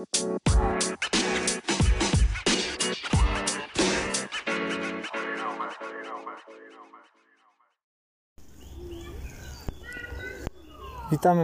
Witamy 0.00 0.08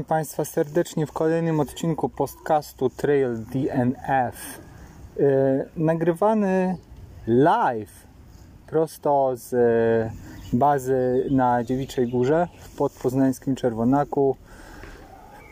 Państwa 0.04 0.44
serdecznie 0.44 1.06
w 1.06 1.12
kolejnym 1.12 1.60
odcinku 1.60 2.08
podcastu 2.08 2.90
Trail 2.90 3.36
DNF. 3.36 4.60
Yy, 5.16 5.68
nagrywany 5.76 6.76
live 7.26 8.06
prosto 8.66 9.30
z 9.34 9.52
yy, 10.52 10.58
bazy 10.58 11.28
na 11.30 11.64
Dziewiczej 11.64 12.08
Górze 12.08 12.48
w 12.60 12.76
podpoznańskim 12.76 13.56
Czerwonaku. 13.56 14.36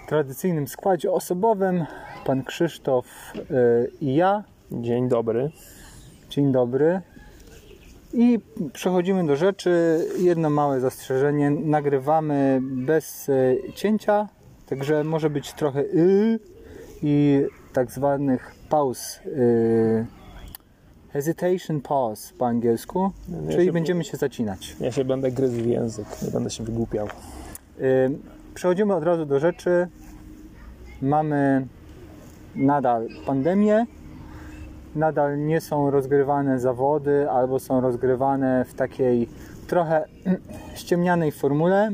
Tradycyjnym 0.06 0.68
składzie 0.68 1.12
osobowym 1.12 1.84
Pan 2.24 2.44
Krzysztof 2.44 3.06
yy, 3.36 3.90
i 4.00 4.14
ja. 4.14 4.44
Dzień 4.72 5.08
dobry. 5.08 5.50
Dzień 6.30 6.52
dobry. 6.52 7.00
I 8.12 8.38
przechodzimy 8.72 9.26
do 9.26 9.36
rzeczy. 9.36 10.00
Jedno 10.18 10.50
małe 10.50 10.80
zastrzeżenie. 10.80 11.50
Nagrywamy 11.50 12.60
bez 12.62 13.28
e, 13.28 13.72
cięcia, 13.72 14.28
także 14.66 15.04
może 15.04 15.30
być 15.30 15.52
trochę 15.52 15.80
y 15.80 16.38
i 17.02 17.46
tak 17.72 17.90
zwanych 17.90 18.54
pauz. 18.68 19.20
Y, 19.26 20.06
hesitation 21.12 21.80
pause 21.80 22.34
po 22.38 22.46
angielsku, 22.46 23.10
Ja 23.46 23.52
czyli 23.52 23.72
będziemy 23.72 24.04
się 24.04 24.16
zacinać. 24.16 24.76
Ja 24.80 24.92
się 24.92 25.04
będę 25.04 25.30
gryzł 25.30 25.56
w 25.56 25.66
język, 25.66 26.06
nie 26.22 26.30
będę 26.30 26.50
się 26.50 26.64
wygłupiał. 26.64 27.06
Y, 27.80 28.18
Przechodzimy 28.54 28.94
od 28.94 29.04
razu 29.04 29.26
do 29.26 29.38
rzeczy. 29.38 29.88
Mamy 31.02 31.66
nadal 32.56 33.08
pandemię. 33.26 33.86
Nadal 34.94 35.46
nie 35.46 35.60
są 35.60 35.90
rozgrywane 35.90 36.60
zawody, 36.60 37.30
albo 37.30 37.58
są 37.58 37.80
rozgrywane 37.80 38.64
w 38.68 38.74
takiej 38.74 39.28
trochę 39.66 40.04
ściemnianej 40.74 41.32
formule. 41.32 41.90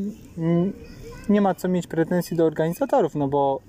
Nie 1.28 1.40
ma 1.40 1.54
co 1.54 1.68
mieć 1.68 1.86
pretensji 1.86 2.36
do 2.36 2.46
organizatorów, 2.46 3.14
no 3.14 3.28
bo 3.28 3.60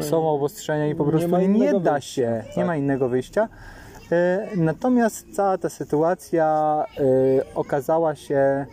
są 0.00 0.28
obostrzenia 0.28 0.86
i 0.86 0.94
po 0.94 1.04
nie 1.04 1.10
prostu 1.10 1.36
nie, 1.36 1.44
innego 1.44 1.80
da 1.80 1.92
wyjścia, 1.92 2.14
się, 2.14 2.44
nie 2.48 2.54
tak. 2.54 2.66
ma 2.66 2.76
innego 2.76 3.08
wyjścia. 3.08 3.48
Y, 4.12 4.56
Natomiast 4.56 5.34
cała 5.34 5.58
ta 5.58 5.68
sytuacja 5.68 6.84
y, 6.98 7.54
okazała 7.54 8.14
się 8.14 8.66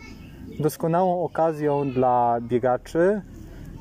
doskonałą 0.60 1.24
okazją 1.24 1.90
dla 1.90 2.38
biegaczy, 2.40 3.22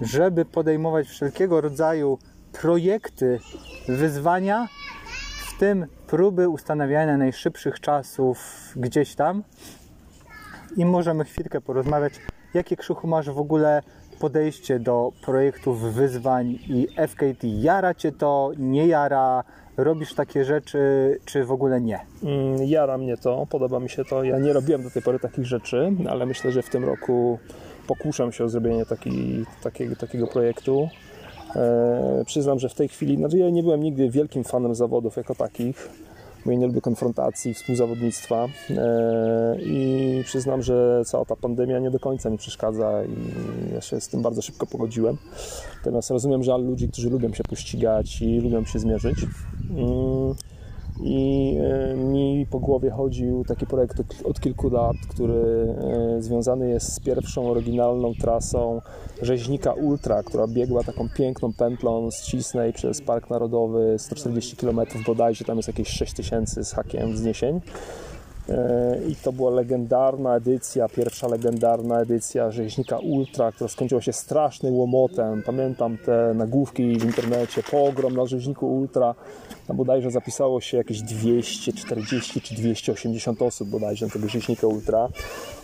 żeby 0.02 0.46
podejmować 0.46 1.08
wszelkiego 1.08 1.62
rodzaju 1.62 2.18
projekty, 2.62 3.40
wyzwania, 3.88 4.68
w 5.48 5.60
tym 5.60 5.88
próby 6.08 6.50
ustanawiania 6.50 7.18
najszybszych 7.18 7.80
czasów 7.80 8.38
gdzieś 8.76 9.16
tam. 9.16 9.44
I 10.78 10.86
możemy 10.86 11.26
chwilkę 11.26 11.62
porozmawiać, 11.62 12.14
jakie 12.54 12.78
krzychu 12.78 13.08
masz 13.08 13.30
w 13.30 13.38
ogóle 13.38 13.82
podejście 14.20 14.80
do 14.80 15.12
projektów, 15.26 15.94
wyzwań 15.94 16.48
i 16.50 16.88
FKT. 17.08 17.44
Jara 17.44 17.94
cię 17.94 18.12
to, 18.12 18.52
nie 18.58 18.88
jara, 18.88 19.44
robisz 19.78 20.14
takie 20.14 20.46
rzeczy, 20.46 20.80
czy 21.26 21.46
w 21.46 21.52
ogóle 21.52 21.82
nie? 21.82 22.00
Mm, 22.24 22.64
Jara 22.64 22.98
mnie 22.98 23.18
to, 23.18 23.48
podoba 23.50 23.80
mi 23.80 23.90
się 23.90 24.06
to. 24.06 24.24
Ja 24.24 24.40
nie 24.40 24.54
robiłem 24.54 24.84
do 24.84 24.92
tej 24.92 25.02
pory 25.02 25.20
takich 25.20 25.46
rzeczy, 25.46 25.92
ale 26.10 26.26
myślę, 26.26 26.52
że 26.52 26.62
w 26.62 26.70
tym 26.70 26.86
roku 26.86 27.40
pokuszam 27.88 28.32
się 28.32 28.44
o 28.44 28.50
zrobienie 28.50 28.86
taki, 28.86 29.46
takiego, 29.64 29.96
takiego 29.96 30.28
projektu. 30.28 30.90
E, 31.56 32.24
przyznam, 32.26 32.60
że 32.60 32.70
w 32.70 32.74
tej 32.74 32.88
chwili, 32.88 33.18
znaczy 33.18 33.38
ja 33.38 33.50
nie 33.50 33.64
byłem 33.64 33.84
nigdy 33.84 34.10
wielkim 34.10 34.44
fanem 34.44 34.76
zawodów 34.76 35.18
jako 35.18 35.36
takich, 35.36 35.90
bo 36.46 36.52
ja 36.52 36.58
nie 36.58 36.68
lubię 36.68 36.82
konfrontacji, 36.82 37.54
współzawodnictwa 37.54 38.48
e, 38.70 39.58
i 39.62 40.22
przyznam, 40.26 40.62
że 40.62 41.02
cała 41.06 41.26
ta 41.26 41.36
pandemia 41.36 41.80
nie 41.80 41.92
do 41.92 42.00
końca 42.00 42.30
mi 42.30 42.38
przeszkadza 42.38 43.04
i 43.04 43.74
ja 43.74 43.82
się 43.82 44.02
z 44.02 44.08
tym 44.08 44.22
bardzo 44.22 44.42
szybko 44.42 44.66
pogodziłem. 44.66 45.18
Natomiast 45.78 46.12
rozumiem 46.12 46.44
żal 46.44 46.66
ludzi, 46.66 46.90
którzy 46.90 47.10
lubią 47.10 47.34
się 47.34 47.44
pościgać 47.44 48.22
i 48.22 48.40
lubią 48.40 48.66
się 48.66 48.80
zmierzyć. 48.80 49.18
Mm, 49.70 50.36
I 51.00 51.58
e, 51.62 51.96
mi 51.96 52.46
po 52.52 52.60
głowie 52.60 52.90
chodził 52.90 53.44
taki 53.48 53.66
projekt 53.66 54.00
od- 54.24 54.40
kilku 54.40 54.70
lat, 54.70 54.96
który 55.10 55.34
e, 56.18 56.22
związany 56.22 56.70
jest 56.70 56.94
z 56.94 57.00
pierwszą 57.00 57.50
oryginalną 57.52 58.14
trasą 58.14 58.82
rzeźnika 59.22 59.74
Ultra, 59.74 60.24
która 60.24 60.48
biegła 60.48 60.84
taką 60.84 61.10
piękną 61.18 61.54
pętlą 61.54 62.12
z 62.12 62.24
Cisnej 62.24 62.74
przez 62.74 63.02
Park 63.02 63.30
Narodowy 63.30 63.96
140 64.00 64.56
km 64.56 64.80
bodajże, 65.06 65.46
tam 65.46 65.58
jest 65.58 65.68
jakieś 65.68 65.88
6000 65.88 66.64
z 66.64 66.74
hakiem 66.74 67.14
wzniesień. 67.14 67.62
E, 68.50 68.98
I 69.10 69.16
to 69.16 69.32
była 69.32 69.52
legendarna 69.52 70.36
edycja, 70.36 70.90
pierwsza 70.90 71.28
legendarna 71.28 72.02
edycja 72.02 72.52
rzeźnika 72.52 72.98
Ultra, 72.98 73.52
która 73.52 73.68
skończyła 73.68 74.02
się 74.02 74.14
strasznym 74.14 74.76
łomotem. 74.76 75.44
Pamiętam 75.46 75.98
te 75.98 76.34
nagłówki 76.36 77.00
w 77.00 77.06
internecie, 77.06 77.64
pogrom 77.72 78.16
na 78.16 78.26
rzeźniku 78.26 78.78
Ultra. 78.78 79.16
Tam 79.68 79.78
bodajże 79.78 80.12
zapisało 80.12 80.62
się 80.62 80.78
jakieś 80.78 81.02
240 81.02 82.42
czy 82.42 82.56
280 82.56 83.42
osób 83.42 83.70
bodajże 83.70 84.06
na 84.06 84.12
tego 84.12 84.28
rzeźnika 84.28 84.68
Ultra. 84.68 85.10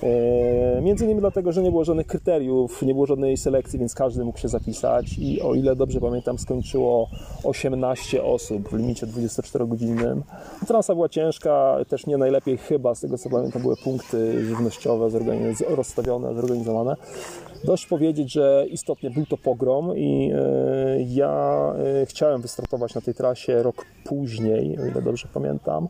E, 0.03 0.81
Między 0.81 1.05
innymi 1.05 1.19
dlatego, 1.19 1.51
że 1.51 1.61
nie 1.61 1.71
było 1.71 1.83
żadnych 1.83 2.07
kryteriów, 2.07 2.81
nie 2.81 2.93
było 2.93 3.05
żadnej 3.05 3.37
selekcji, 3.37 3.79
więc 3.79 3.95
każdy 3.95 4.25
mógł 4.25 4.39
się 4.39 4.47
zapisać 4.47 5.17
i 5.17 5.41
o 5.41 5.55
ile 5.55 5.75
dobrze 5.75 6.01
pamiętam 6.01 6.37
skończyło 6.37 7.09
18 7.43 8.23
osób 8.23 8.69
w 8.69 8.73
limicie 8.73 9.07
24-godzinnym. 9.07 10.21
Trasa 10.67 10.95
była 10.95 11.09
ciężka, 11.09 11.77
też 11.89 12.05
nie 12.05 12.17
najlepiej 12.17 12.57
chyba, 12.67 12.95
z 12.95 13.01
tego 13.01 13.17
co 13.17 13.29
pamiętam 13.29 13.61
były 13.61 13.75
punkty 13.77 14.45
żywnościowe 14.45 15.09
zorganiz- 15.09 15.75
rozstawione, 15.75 16.33
zorganizowane. 16.33 16.95
Dość 17.63 17.85
powiedzieć, 17.85 18.31
że 18.31 18.65
istotnie 18.69 19.09
był 19.09 19.25
to 19.25 19.37
pogrom 19.37 19.97
i 19.97 20.31
e, 20.31 20.37
ja 21.01 21.73
e, 22.01 22.05
chciałem 22.05 22.41
wystartować 22.41 22.95
na 22.95 23.01
tej 23.01 23.13
trasie 23.13 23.63
rok 23.63 23.85
później, 24.03 24.79
o 24.79 24.85
ile 24.85 25.01
dobrze 25.01 25.27
pamiętam. 25.33 25.87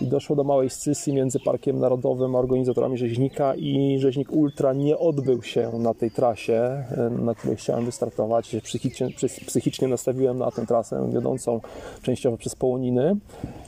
I 0.00 0.06
doszło 0.06 0.36
do 0.36 0.44
małej 0.44 0.70
scysji 0.70 1.12
między 1.12 1.40
Parkiem 1.40 1.78
Narodowym 1.78 2.36
a 2.36 2.38
organizatorami 2.38 2.98
rzeźnika 2.98 3.54
i 3.54 3.98
rzeźnik 3.98 4.32
Ultra 4.32 4.72
nie 4.72 4.98
odbył 4.98 5.42
się 5.42 5.70
na 5.78 5.94
tej 5.94 6.10
trasie, 6.10 6.54
e, 6.54 7.10
na 7.10 7.34
której 7.34 7.56
chciałem 7.56 7.84
wystartować. 7.84 8.56
Psychicznie, 8.62 9.06
psy- 9.06 9.46
psychicznie 9.46 9.88
nastawiłem 9.88 10.38
na 10.38 10.50
tę 10.50 10.66
trasę 10.66 11.10
wiodącą 11.12 11.60
częściowo 12.02 12.36
przez 12.36 12.54
Połoniny 12.54 13.16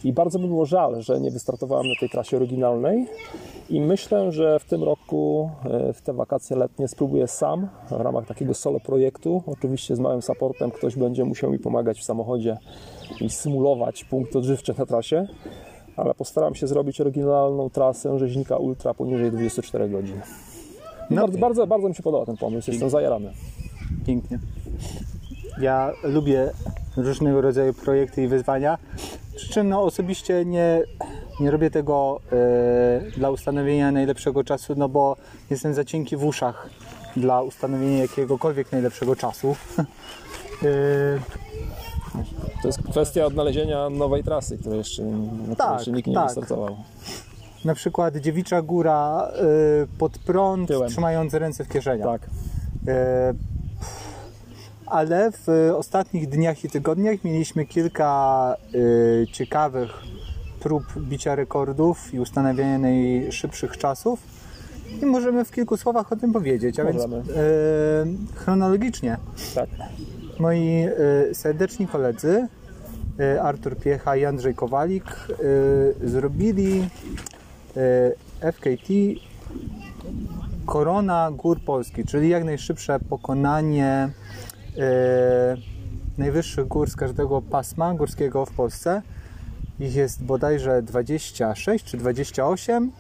i 0.04 0.12
bardzo 0.12 0.38
by 0.38 0.46
było 0.46 0.66
żal, 0.66 1.02
że 1.02 1.20
nie 1.20 1.30
wystartowałem 1.30 1.86
na 1.86 1.94
tej 2.00 2.08
trasie 2.08 2.36
oryginalnej. 2.36 3.06
I 3.70 3.80
myślę, 3.80 4.32
że 4.32 4.58
w 4.58 4.64
tym 4.64 4.84
roku, 4.84 5.50
w 5.94 6.02
te 6.02 6.12
wakacje 6.12 6.56
letnie, 6.56 6.88
spróbuję 6.88 7.28
sam 7.30 7.68
w 7.91 7.92
ramach 7.92 8.26
takiego 8.26 8.54
solo 8.54 8.80
projektu. 8.80 9.42
Oczywiście 9.46 9.96
z 9.96 10.00
małym 10.00 10.22
supportem 10.22 10.70
ktoś 10.70 10.96
będzie 10.96 11.24
musiał 11.24 11.50
mi 11.50 11.58
pomagać 11.58 12.00
w 12.00 12.04
samochodzie 12.04 12.58
i 13.20 13.30
symulować 13.30 14.04
punkt 14.04 14.36
odżywczy 14.36 14.74
na 14.78 14.86
trasie, 14.86 15.26
ale 15.96 16.14
postaram 16.14 16.54
się 16.54 16.66
zrobić 16.66 17.00
oryginalną 17.00 17.70
trasę 17.70 18.19
rzeźnika 18.19 18.56
Ultra 18.56 18.94
poniżej 18.94 19.30
24 19.30 19.88
godzin. 19.88 20.20
No. 21.10 21.22
bardzo, 21.22 21.38
bardzo, 21.38 21.66
bardzo 21.66 21.88
mi 21.88 21.94
się 21.94 22.02
podoba 22.02 22.26
ten 22.26 22.36
pomysł, 22.36 22.70
jestem 22.70 22.90
zajarany. 22.90 23.32
Pięknie. 24.06 24.38
Ja 25.60 25.92
lubię 26.02 26.50
różnego 26.96 27.40
rodzaju 27.40 27.74
projekty 27.74 28.22
i 28.22 28.28
wyzwania. 28.28 28.78
Przy 29.36 29.52
czym 29.52 29.69
no, 29.69 29.82
osobiście 29.82 30.44
nie, 30.44 30.82
nie 31.40 31.50
robię 31.50 31.70
tego 31.70 32.20
e, 32.32 33.10
dla 33.16 33.30
ustanowienia 33.30 33.92
najlepszego 33.92 34.44
czasu, 34.44 34.74
no 34.76 34.88
bo 34.88 35.16
jestem 35.50 35.74
za 35.74 35.84
cienki 35.84 36.16
w 36.16 36.24
uszach 36.24 36.70
dla 37.16 37.43
ustanowienia 37.43 37.98
jakiegokolwiek 37.98 38.72
najlepszego 38.72 39.16
czasu. 39.16 39.56
E, 39.78 39.84
To 42.62 42.69
jest 42.69 42.82
kwestia 42.91 43.25
odnalezienia 43.26 43.90
nowej 43.90 44.25
trasy, 44.25 44.58
której 44.58 44.79
jeszcze, 44.79 45.02
na 45.49 45.56
Tak, 45.56 45.73
jeszcze 45.79 45.93
nikt 45.93 46.08
nie 46.08 46.14
tak. 46.14 46.26
wystartował. 46.26 46.76
na 47.64 47.75
przykład 47.75 48.17
Dziewicza 48.17 48.62
Góra 48.62 49.29
e, 49.32 49.43
pod 49.99 50.19
prąd, 50.19 50.69
Tyłem. 50.69 50.90
trzymając 50.90 51.34
ręce 51.34 51.64
w 51.64 51.69
kieszeniach. 51.69 52.06
Tak. 52.20 52.31
E, 52.88 53.34
Ale 54.87 55.31
w 55.32 55.73
ostatnich 55.76 56.29
dniach 56.29 56.64
i 56.64 56.69
tygodniach 56.70 57.25
mieliśmy 57.25 57.67
kilka 57.67 58.55
ciekawych 59.32 59.90
prób 60.61 60.84
bicia 60.99 61.34
rekordów 61.34 62.14
i 62.14 62.20
ustanawiania 62.20 62.79
najszybszych 62.79 63.79
czasów. 63.79 64.20
I 65.02 65.06
możemy 65.06 65.44
w 65.44 65.50
kilku 65.50 65.76
słowach 65.76 66.12
o 66.12 66.16
tym 66.16 66.32
powiedzieć. 66.32 66.81
A 66.81 66.84
więc 66.84 66.96
Możemy. 66.96 67.16
e, 67.16 67.22
chronologicznie 68.34 69.16
Tak. 69.54 69.69
moi 70.38 70.87
e, 71.31 71.34
serdeczni 71.34 71.87
koledzy 71.87 72.46
e, 73.20 73.42
Artur 73.42 73.76
Piecha 73.76 74.16
i 74.16 74.25
Andrzej 74.25 74.54
Kowalik 74.54 75.04
e, 75.04 76.08
zrobili 76.08 76.88
e, 78.40 78.52
FKT 78.52 78.88
Korona 80.66 81.31
Gór 81.31 81.60
Polski, 81.60 82.04
czyli 82.04 82.28
jak 82.28 82.44
najszybsze 82.44 83.00
pokonanie 83.00 84.10
e, 84.78 85.56
najwyższych 86.19 86.69
gór 86.69 86.90
z 86.90 86.96
każdego 86.96 87.43
pasma 87.43 87.94
górskiego 87.94 88.46
w 88.46 88.50
Polsce. 88.52 89.02
Ich 89.81 89.94
jest 89.94 90.25
bodajże 90.25 90.82
26 90.82 91.84
czy 91.84 91.96
28. 91.96 92.93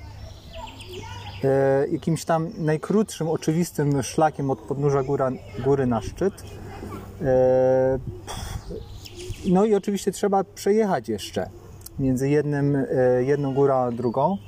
E, 1.44 1.86
jakimś 1.88 2.24
tam 2.24 2.50
najkrótszym, 2.58 3.28
oczywistym 3.28 4.02
szlakiem 4.02 4.50
od 4.50 4.58
podnóża 4.58 5.02
góra, 5.02 5.30
góry 5.64 5.86
na 5.86 6.00
szczyt. 6.00 6.34
E, 7.22 7.98
no 9.48 9.64
i 9.64 9.74
oczywiście 9.74 10.12
trzeba 10.12 10.44
przejechać 10.44 11.08
jeszcze 11.08 11.50
między 11.98 12.28
jednym, 12.28 12.76
e, 12.76 12.86
jedną 13.22 13.54
górą 13.54 13.74
a 13.74 13.90
drugą. 13.90 14.38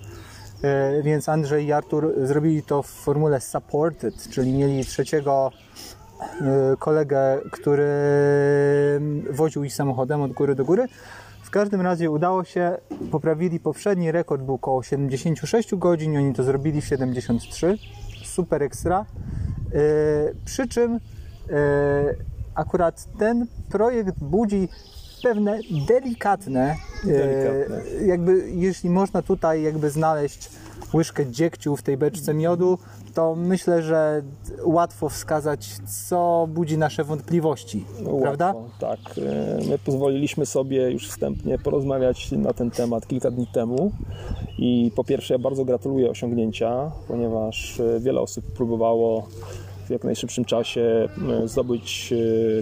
Więc 1.03 1.29
Andrzej 1.29 1.67
i 1.67 1.73
Artur 1.73 2.15
zrobili 2.23 2.63
to 2.63 2.83
w 2.83 2.87
formule 2.87 3.41
supported, 3.41 4.29
czyli 4.31 4.53
mieli 4.53 4.85
trzeciego 4.85 5.51
kolegę, 6.79 7.39
który 7.51 7.91
woził 9.31 9.65
ich 9.65 9.75
samochodem 9.75 10.23
od 10.23 10.33
góry 10.33 10.55
do 10.55 10.65
góry. 10.65 10.89
W 11.53 11.55
każdym 11.55 11.81
razie 11.81 12.11
udało 12.11 12.45
się, 12.45 12.77
poprawili 13.11 13.61
poprzedni 13.61 14.13
rekord, 14.13 14.43
był 14.43 14.55
około 14.55 14.83
76 14.83 15.75
godzin, 15.75 16.17
oni 16.17 16.35
to 16.35 16.43
zrobili 16.43 16.81
w 16.81 16.87
73. 16.87 17.79
Super 18.25 18.63
ekstra. 18.63 19.07
E, 19.75 19.79
Przy 20.45 20.69
czym 20.69 20.95
e, 20.95 20.99
akurat 22.55 23.09
ten 23.19 23.47
projekt 23.71 24.19
budzi 24.19 24.69
pewne 25.23 25.59
delikatne, 25.89 26.77
e, 27.05 27.07
Delikatne. 27.07 28.07
jakby 28.07 28.51
jeśli 28.51 28.91
można 28.91 29.23
tutaj 29.23 29.63
jakby 29.63 29.91
znaleźć 29.91 30.51
łyżkę 30.95 31.27
dziegciu 31.31 31.77
w 31.77 31.83
tej 31.83 31.97
beczce 31.97 32.35
miodu, 32.35 32.79
to 33.15 33.35
myślę, 33.35 33.83
że 33.83 34.23
łatwo 34.65 35.09
wskazać, 35.09 35.69
co 36.09 36.49
budzi 36.51 36.79
nasze 36.79 37.05
wątpliwości, 37.05 37.85
No, 38.03 38.11
prawda? 38.23 38.47
łatwo, 38.47 38.71
Tak. 38.81 38.99
E, 39.19 39.69
My 39.71 39.79
pozwoliliśmy 39.79 40.47
sobie 40.47 40.91
już 40.91 41.09
wstępnie 41.09 41.59
porozmawiać 41.59 42.33
na 42.33 42.53
ten 42.53 42.71
temat 42.71 43.07
kilka 43.07 43.31
dni 43.31 43.47
temu. 43.47 43.93
I 44.59 44.93
po 44.97 45.05
pierwsze, 45.05 45.35
ja 45.35 45.39
bardzo 45.39 45.65
gratuluję 45.65 46.11
osiągnięcia, 46.11 46.91
ponieważ 47.09 47.81
e, 47.81 48.01
wiele 48.01 48.21
osób 48.21 48.45
próbowało 48.53 49.29
w 49.87 49.91
jak 49.91 50.05
najszybszym 50.05 50.45
czasie 50.45 51.09
e, 51.45 51.49
zdobyć 51.49 52.15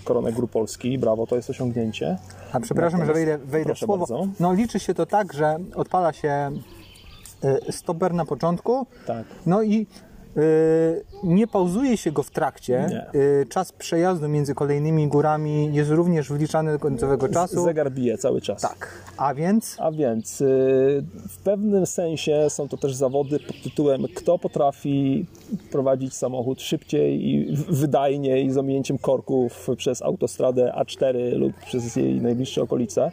koronę 0.05 0.33
Gór 0.33 0.51
Polski. 0.51 0.99
Brawo, 0.99 1.27
to 1.27 1.37
jest 1.37 1.51
osiągnięcie. 1.51 2.19
A 2.53 2.61
przepraszam, 2.61 3.01
że 3.01 3.07
Natomiast- 3.07 3.27
wejdę, 3.27 3.47
wejdę 3.47 3.75
w 3.75 3.79
słowo. 3.79 3.97
bardzo. 3.99 4.27
No 4.41 4.53
liczy 4.53 4.81
się 4.81 4.95
to 4.95 5.07
tak, 5.07 5.33
że 5.33 5.57
odpala 5.75 6.13
się 6.13 6.51
stoper 7.71 8.15
na 8.15 8.25
początku, 8.25 8.87
Tak. 9.07 9.27
no 9.47 9.63
i 9.63 9.75
y, 9.75 9.87
nie 11.23 11.47
pauzuje 11.47 11.97
się 11.97 12.13
go 12.13 12.23
w 12.23 12.31
trakcie. 12.31 12.87
Nie. 12.91 13.21
Y, 13.21 13.47
czas 13.47 13.73
przejazdu 13.73 14.29
między 14.29 14.55
kolejnymi 14.55 15.09
górami 15.09 15.75
jest 15.75 15.91
również 15.91 16.29
wliczany 16.29 16.73
do 16.73 16.79
końcowego 16.79 17.29
czasu. 17.29 17.65
Zegar 17.65 17.93
bije 17.93 18.19
cały 18.19 18.41
czas. 18.41 18.63
Tak. 18.63 18.89
A 19.17 19.35
więc 19.35 19.77
A 19.79 19.93
więc 19.93 20.41
y, 20.41 20.45
w 21.29 21.39
pewnym 21.39 21.87
sensie 21.87 22.47
są 22.49 22.69
to 22.69 22.77
też 22.77 22.95
zawody 22.95 23.39
pod 23.39 23.63
tytułem 23.63 24.07
kto 24.17 24.39
potrafi 24.39 25.27
prowadzić 25.71 26.15
samochód 26.15 26.63
szybciej 26.63 27.29
i 27.29 27.57
wydajniej 27.69 28.51
z 28.51 28.59
ominięciem 28.59 28.99
korków 28.99 29.69
przez 29.77 30.03
autostradę 30.03 30.73
A4 30.77 31.37
lub 31.39 31.53
przez 31.57 31.97
jej 31.97 32.21
najbliższe 32.21 32.63
okolice. 32.63 33.11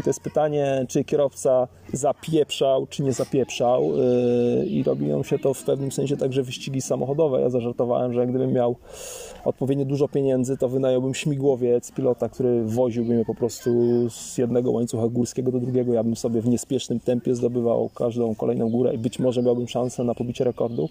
I 0.00 0.02
to 0.02 0.10
jest 0.10 0.20
pytanie, 0.20 0.86
czy 0.88 1.04
kierowca 1.04 1.68
zapieprzał, 1.92 2.86
czy 2.86 3.02
nie 3.02 3.12
zapieprzał 3.12 3.92
i 4.66 4.82
robią 4.82 5.22
się 5.22 5.38
to 5.38 5.54
w 5.54 5.62
pewnym 5.62 5.92
sensie 5.92 6.16
także 6.16 6.37
wyścigi 6.42 6.80
samochodowe. 6.80 7.40
Ja 7.40 7.50
zażartowałem, 7.50 8.12
że 8.12 8.26
gdybym 8.26 8.52
miał 8.52 8.76
odpowiednio 9.44 9.84
dużo 9.84 10.08
pieniędzy, 10.08 10.56
to 10.56 10.68
wynająłbym 10.68 11.14
śmigłowiec, 11.14 11.92
pilota, 11.92 12.28
który 12.28 12.64
woziłby 12.64 13.14
mnie 13.14 13.24
po 13.24 13.34
prostu 13.34 13.70
z 14.10 14.38
jednego 14.38 14.70
łańcucha 14.70 15.08
górskiego 15.08 15.52
do 15.52 15.60
drugiego. 15.60 15.92
Ja 15.92 16.04
bym 16.04 16.16
sobie 16.16 16.40
w 16.40 16.48
niespiesznym 16.48 17.00
tempie 17.00 17.34
zdobywał 17.34 17.88
każdą 17.94 18.34
kolejną 18.34 18.70
górę 18.70 18.94
i 18.94 18.98
być 18.98 19.18
może 19.18 19.42
miałbym 19.42 19.68
szansę 19.68 20.04
na 20.04 20.14
pobicie 20.14 20.44
rekordu. 20.44 20.88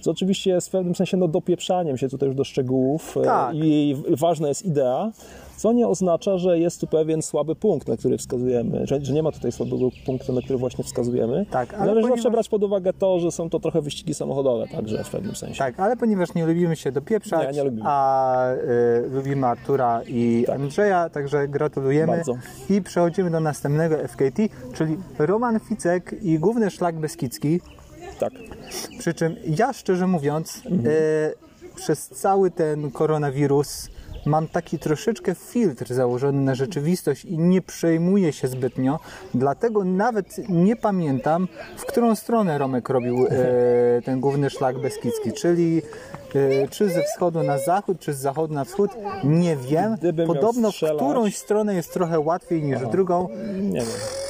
Co 0.00 0.10
oczywiście 0.10 0.50
jest 0.50 0.68
w 0.68 0.70
pewnym 0.70 0.94
sensie 0.94 1.16
no, 1.16 1.28
dopieprzaniem 1.28 1.96
się 1.96 2.08
tutaj 2.08 2.26
już 2.26 2.36
do 2.36 2.44
szczegółów 2.44 3.16
e, 3.16 3.22
Tak. 3.22 3.54
i 3.56 3.96
ważna 4.16 4.48
jest 4.48 4.66
idea, 4.66 5.12
co 5.56 5.72
nie 5.72 5.88
oznacza, 5.88 6.38
że 6.38 6.58
jest 6.58 6.80
tu 6.80 6.86
pewien 6.86 7.22
słaby 7.22 7.54
punkt, 7.56 7.88
na 7.88 7.96
który 7.96 8.18
wskazujemy, 8.18 8.86
że, 8.86 9.04
że 9.04 9.12
nie 9.12 9.22
ma 9.22 9.32
tutaj 9.32 9.52
słabego 9.52 9.88
punktu, 10.06 10.32
na 10.32 10.40
który 10.42 10.58
właśnie 10.58 10.84
wskazujemy. 10.84 11.46
Tak, 11.50 11.74
ale 11.74 11.80
Należy 11.86 12.00
ponieważ- 12.02 12.18
zawsze 12.18 12.30
brać 12.30 12.48
pod 12.48 12.64
uwagę 12.64 12.92
to, 12.92 13.20
że 13.20 13.32
są 13.32 13.50
to 13.50 13.60
trochę 13.60 13.80
wyścigi 13.82 14.14
samochodowe 14.14 14.66
także 14.68 15.04
w 15.04 15.10
pewnym 15.10 15.34
sensie. 15.36 15.58
tak, 15.58 15.80
ale 15.80 15.96
ponieważ 15.96 16.34
nie 16.34 16.46
lubimy 16.46 16.76
się 16.76 16.92
dopieprzać, 16.92 17.48
Nie, 17.48 17.56
nie 17.58 17.64
lubimy. 17.64 17.82
a 17.86 17.97
y, 19.04 19.08
lubimy 19.08 19.46
Artura 19.46 20.00
i. 20.06 20.46
Andrzeja, 20.54 21.08
także 21.08 21.48
gratulujemy. 21.48 22.12
Bardzo. 22.16 22.38
I 22.70 22.82
przechodzimy 22.82 23.30
do 23.30 23.40
następnego 23.40 23.96
FKT, 24.08 24.38
czyli 24.74 24.98
Roman 25.18 25.60
Ficek 25.60 26.14
i 26.22 26.38
główny 26.38 26.70
szlak 26.70 26.96
Beskidzki. 26.96 27.60
Tak. 28.20 28.32
Przy 28.98 29.14
czym 29.14 29.36
ja 29.46 29.72
szczerze 29.72 30.06
mówiąc, 30.06 30.62
Mhm. 30.66 30.86
e, 30.86 30.94
przez 31.76 32.08
cały 32.08 32.50
ten 32.50 32.90
koronawirus 32.90 33.88
mam 34.28 34.48
taki 34.48 34.78
troszeczkę 34.78 35.34
filtr 35.34 35.94
założony 35.94 36.40
na 36.40 36.54
rzeczywistość 36.54 37.24
i 37.24 37.38
nie 37.38 37.62
przejmuję 37.62 38.32
się 38.32 38.48
zbytnio, 38.48 39.00
dlatego 39.34 39.84
nawet 39.84 40.48
nie 40.48 40.76
pamiętam, 40.76 41.48
w 41.76 41.86
którą 41.86 42.14
stronę 42.14 42.58
Romek 42.58 42.88
robił 42.88 43.26
e, 43.26 44.02
ten 44.04 44.20
główny 44.20 44.50
szlak 44.50 44.78
beskidzki, 44.78 45.32
czyli 45.32 45.82
e, 46.34 46.68
czy 46.68 46.90
ze 46.90 47.02
wschodu 47.02 47.42
na 47.42 47.58
zachód, 47.58 48.00
czy 48.00 48.12
z 48.12 48.18
zachodu 48.18 48.54
na 48.54 48.64
wschód, 48.64 48.90
nie 49.24 49.56
wiem. 49.56 49.96
Gdybym 49.96 50.26
Podobno 50.26 50.72
w 50.72 50.76
którąś 50.76 51.36
stronę 51.36 51.74
jest 51.74 51.92
trochę 51.92 52.20
łatwiej 52.20 52.62
niż 52.62 52.78
w 52.78 52.90
drugą. 52.90 53.28
Nie 53.60 53.80
wiem. 53.80 54.27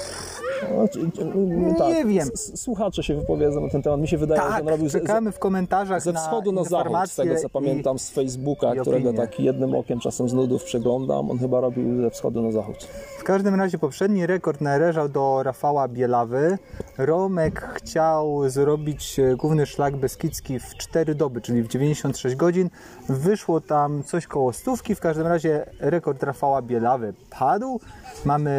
No, 0.76 0.88
czy- 0.88 0.98
no, 1.34 1.74
tak. 1.78 1.88
Nie 1.94 2.04
wiem. 2.04 2.28
Słuchacze 2.36 3.02
się 3.02 3.14
wypowiedzą 3.14 3.60
na 3.60 3.68
ten 3.68 3.82
temat. 3.82 4.00
Mi 4.00 4.08
się 4.08 4.18
wydaje, 4.18 4.40
że 4.42 4.48
Tak, 4.48 4.62
on 4.62 4.68
robił 4.68 4.88
ze, 4.88 5.00
czekamy 5.00 5.32
w 5.32 5.38
komentarzach 5.38 6.02
ze 6.02 6.12
na 6.12 6.20
wschodu 6.20 6.52
na 6.52 6.64
zachód, 6.64 6.96
z 7.10 7.16
tego 7.16 7.34
co 7.36 7.46
i- 7.46 7.50
pamiętam 7.50 7.98
z 7.98 8.10
Facebooka, 8.10 8.74
i 8.74 8.80
którego 8.80 9.12
tak 9.12 9.40
jednym 9.40 9.74
okiem 9.74 10.00
czasem 10.00 10.28
z 10.28 10.32
nudów 10.34 10.64
przeglądam. 10.64 11.30
On 11.30 11.38
chyba 11.38 11.60
robił 11.60 12.02
ze 12.02 12.10
wschodu 12.10 12.42
na 12.42 12.52
zachód. 12.52 12.76
W 13.18 13.24
każdym 13.24 13.54
razie 13.54 13.78
poprzedni 13.78 14.26
rekord 14.26 14.60
należał 14.60 15.08
do 15.08 15.42
Rafała 15.42 15.88
Bielawy. 15.88 16.58
Romek 16.98 17.60
chciał 17.74 18.48
zrobić 18.48 19.18
e, 19.18 19.36
główny 19.36 19.66
szlak 19.66 19.96
beskidzki 19.96 20.58
w 20.60 20.74
4 20.76 21.14
doby, 21.14 21.40
czyli 21.40 21.62
w 21.62 21.68
96 21.68 22.36
godzin. 22.36 22.70
Wyszło 23.08 23.60
tam 23.60 24.02
coś 24.02 24.26
koło 24.26 24.52
stówki. 24.52 24.94
W 24.94 25.00
każdym 25.00 25.26
razie 25.26 25.66
rekord 25.80 26.22
Rafała 26.22 26.62
Bielawy 26.62 27.14
padł. 27.30 27.80
Mamy 28.24 28.50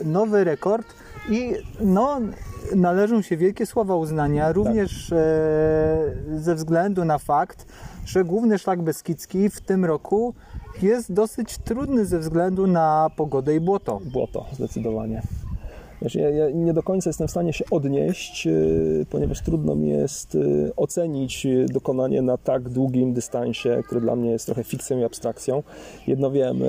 e, 0.00 0.04
nowy 0.04 0.44
rekord 0.44 0.86
i 1.28 1.52
no, 1.80 2.20
należą 2.76 3.22
się 3.22 3.36
wielkie 3.36 3.66
słowa 3.66 3.96
uznania, 3.96 4.52
również 4.52 5.12
e, 5.12 5.16
ze 6.36 6.54
względu 6.54 7.04
na 7.04 7.18
fakt, 7.18 7.66
że 8.06 8.24
główny 8.24 8.58
szlak 8.58 8.82
beskidzki 8.82 9.50
w 9.50 9.60
tym 9.60 9.84
roku 9.84 10.34
jest 10.82 11.12
dosyć 11.12 11.58
trudny 11.58 12.06
ze 12.06 12.18
względu 12.18 12.66
na 12.66 13.10
pogodę 13.16 13.56
i 13.56 13.60
błoto. 13.60 14.00
Błoto, 14.04 14.46
zdecydowanie. 14.52 15.22
Wiesz, 16.02 16.14
ja, 16.14 16.30
ja 16.30 16.50
nie 16.50 16.72
do 16.72 16.82
końca 16.82 17.10
jestem 17.10 17.28
w 17.28 17.30
stanie 17.30 17.52
się 17.52 17.64
odnieść, 17.70 18.46
yy, 18.46 19.06
ponieważ 19.10 19.40
trudno 19.40 19.74
mi 19.74 19.88
jest 19.88 20.34
yy, 20.34 20.72
ocenić 20.76 21.44
yy, 21.44 21.66
dokonanie 21.66 22.22
na 22.22 22.36
tak 22.36 22.68
długim 22.68 23.12
dystansie, 23.12 23.82
który 23.86 24.00
dla 24.00 24.16
mnie 24.16 24.30
jest 24.30 24.46
trochę 24.46 24.64
fikcją 24.64 24.98
i 24.98 25.04
abstrakcją. 25.04 25.62
Jedno 26.06 26.30
wiem, 26.30 26.62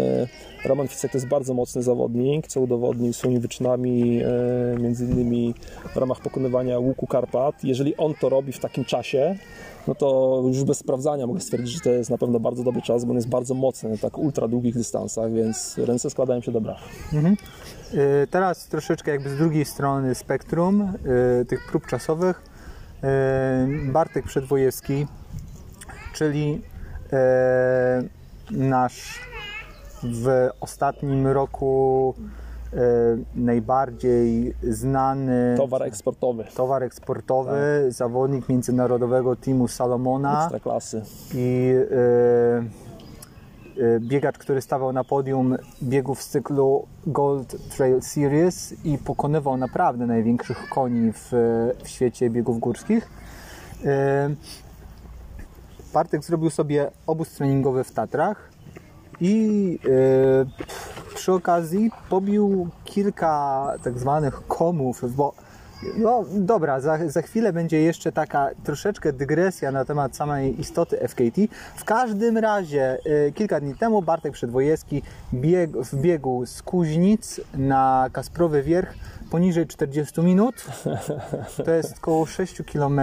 Roman 0.65 0.87
Ficek 0.87 1.11
to 1.11 1.17
jest 1.17 1.27
bardzo 1.27 1.53
mocny 1.53 1.83
zawodnik, 1.83 2.47
co 2.47 2.61
udowodnił 2.61 3.13
swoimi 3.13 3.39
wyczynami, 3.39 4.21
między 4.79 5.05
innymi 5.05 5.53
w 5.93 5.97
ramach 5.97 6.21
pokonywania 6.21 6.79
łuku 6.79 7.07
Karpat. 7.07 7.63
Jeżeli 7.63 7.97
on 7.97 8.13
to 8.21 8.29
robi 8.29 8.51
w 8.51 8.59
takim 8.59 8.85
czasie, 8.85 9.35
no 9.87 9.95
to 9.95 10.41
już 10.47 10.63
bez 10.63 10.77
sprawdzania 10.77 11.27
mogę 11.27 11.39
stwierdzić, 11.39 11.73
że 11.73 11.79
to 11.79 11.89
jest 11.89 12.09
na 12.09 12.17
pewno 12.17 12.39
bardzo 12.39 12.63
dobry 12.63 12.81
czas, 12.81 13.05
bo 13.05 13.11
on 13.11 13.15
jest 13.15 13.29
bardzo 13.29 13.53
mocny 13.53 13.97
tak 13.97 14.17
ultra 14.17 14.47
długich 14.47 14.73
dystansach, 14.73 15.31
więc 15.31 15.77
ręce 15.77 16.09
składają 16.09 16.41
się 16.41 16.51
do 16.51 16.61
braw. 16.61 16.79
Y, 17.93 18.27
Teraz 18.27 18.67
troszeczkę 18.67 19.11
jakby 19.11 19.29
z 19.29 19.37
drugiej 19.37 19.65
strony 19.65 20.15
spektrum 20.15 20.93
y, 21.41 21.45
tych 21.45 21.67
prób 21.67 21.87
czasowych. 21.87 22.41
Y, 23.03 23.91
Bartek 23.91 24.25
Przedwojewski, 24.25 25.07
czyli 26.13 26.61
nasz 28.51 29.19
w 30.03 30.49
ostatnim 30.59 31.27
roku 31.27 32.15
najbardziej 33.35 34.55
znany 34.63 35.53
Towar 35.57 35.83
eksportowy. 35.83 36.43
towar 36.55 36.83
eksportowy, 36.83 37.85
zawodnik 37.89 38.49
międzynarodowego 38.49 39.35
teamu 39.35 39.67
Salomona 39.67 40.41
Ekstra 40.41 40.59
klasy. 40.59 41.01
i 41.33 41.73
y, 43.77 43.81
y, 43.81 43.99
biegacz, 43.99 44.37
który 44.37 44.61
stawał 44.61 44.93
na 44.93 45.03
podium 45.03 45.57
biegów 45.83 46.23
z 46.23 46.29
cyklu 46.29 46.85
Gold 47.07 47.69
Trail 47.75 48.01
Series 48.01 48.85
i 48.85 48.97
pokonywał 48.97 49.57
naprawdę 49.57 50.05
największych 50.05 50.69
koni 50.69 51.11
w, 51.13 51.31
w 51.83 51.87
świecie 51.89 52.29
biegów 52.29 52.59
górskich. 52.59 53.09
Bartek 55.93 56.23
zrobił 56.23 56.49
sobie 56.49 56.91
obóz 57.07 57.29
treningowy 57.29 57.83
w 57.83 57.91
Tatrach 57.91 58.49
i 59.21 59.79
e, 59.85 61.10
przy 61.21 61.33
okazji 61.33 61.91
pobił 62.09 62.67
kilka 62.85 63.67
tak 63.83 63.99
zwanych 63.99 64.47
komów, 64.47 65.15
bo 65.15 65.33
no 65.97 66.25
dobra, 66.31 66.79
za, 66.79 67.09
za 67.09 67.21
chwilę 67.21 67.53
będzie 67.53 67.81
jeszcze 67.81 68.11
taka 68.11 68.49
troszeczkę 68.63 69.13
dygresja 69.13 69.71
na 69.71 69.85
temat 69.85 70.15
samej 70.15 70.61
istoty 70.61 70.97
FKT. 71.07 71.41
W 71.75 71.85
każdym 71.85 72.37
razie 72.37 72.97
e, 73.27 73.31
kilka 73.31 73.59
dni 73.59 73.75
temu 73.75 74.01
Bartek 74.01 74.33
Przedwojewski 74.33 75.01
bieg, 75.33 75.71
wbiegł 75.71 76.45
z 76.45 76.61
Kuźnic 76.61 77.41
na 77.53 78.09
Kasprowy 78.13 78.63
Wierch 78.63 78.93
poniżej 79.31 79.67
40 79.67 80.21
minut. 80.21 80.55
To 81.65 81.71
jest 81.71 81.97
około 81.97 82.25
6 82.25 82.61
km, 82.73 83.01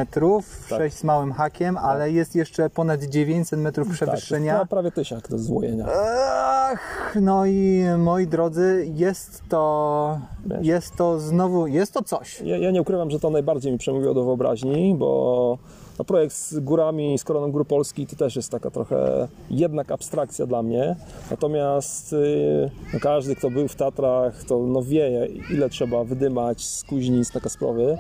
6 0.69 0.97
z 0.97 1.05
małym 1.05 1.33
hakiem, 1.33 1.77
ale 1.77 2.11
jest 2.11 2.35
jeszcze 2.35 2.71
ponad 2.71 3.03
900 3.03 3.61
metrów 3.61 3.89
przewyższenia. 3.89 4.59
Tak, 4.59 4.69
prawie 4.69 4.91
tysiak 4.91 5.29
do 5.29 5.39
zwojenia. 5.39 5.87
Ach, 6.71 7.17
no 7.21 7.47
i 7.47 7.85
moi 7.99 8.27
drodzy, 8.27 8.89
jest 8.95 9.43
to, 9.49 10.21
Wiesz. 10.47 10.67
jest 10.67 10.97
to 10.97 11.21
znowu, 11.21 11.67
jest 11.67 11.93
to 11.93 12.03
coś. 12.03 12.41
Ja, 12.41 12.57
ja 12.57 12.71
nie 12.71 12.83
ukrywam, 12.83 13.11
że 13.11 13.21
to 13.21 13.31
najbardziej 13.31 13.73
mi 13.73 13.79
przemówiło 13.79 14.15
do 14.15 14.25
wyobraźni, 14.25 14.95
bo 14.99 15.59
no, 15.99 16.05
projekt 16.05 16.35
z 16.35 16.61
górami, 16.61 17.19
z 17.19 17.25
Koroną 17.25 17.53
Gór 17.53 17.67
Polski 17.67 18.07
to 18.07 18.17
też 18.17 18.37
jest 18.37 18.51
taka 18.51 18.71
trochę 18.71 19.29
jednak 19.51 19.93
abstrakcja 19.93 20.47
dla 20.47 20.63
mnie. 20.63 20.97
Natomiast 21.31 22.13
yy, 22.13 22.71
no, 22.95 23.01
każdy, 23.01 23.37
kto 23.37 23.51
był 23.51 23.69
w 23.69 23.75
Tatrach, 23.75 24.45
to 24.45 24.59
no, 24.59 24.83
wie, 24.83 25.29
ile 25.55 25.71
trzeba 25.71 26.05
wydymać 26.05 26.67
z 26.67 26.85
Kuźnic 26.85 27.35
na 27.35 27.41
Kasprowy. 27.41 27.99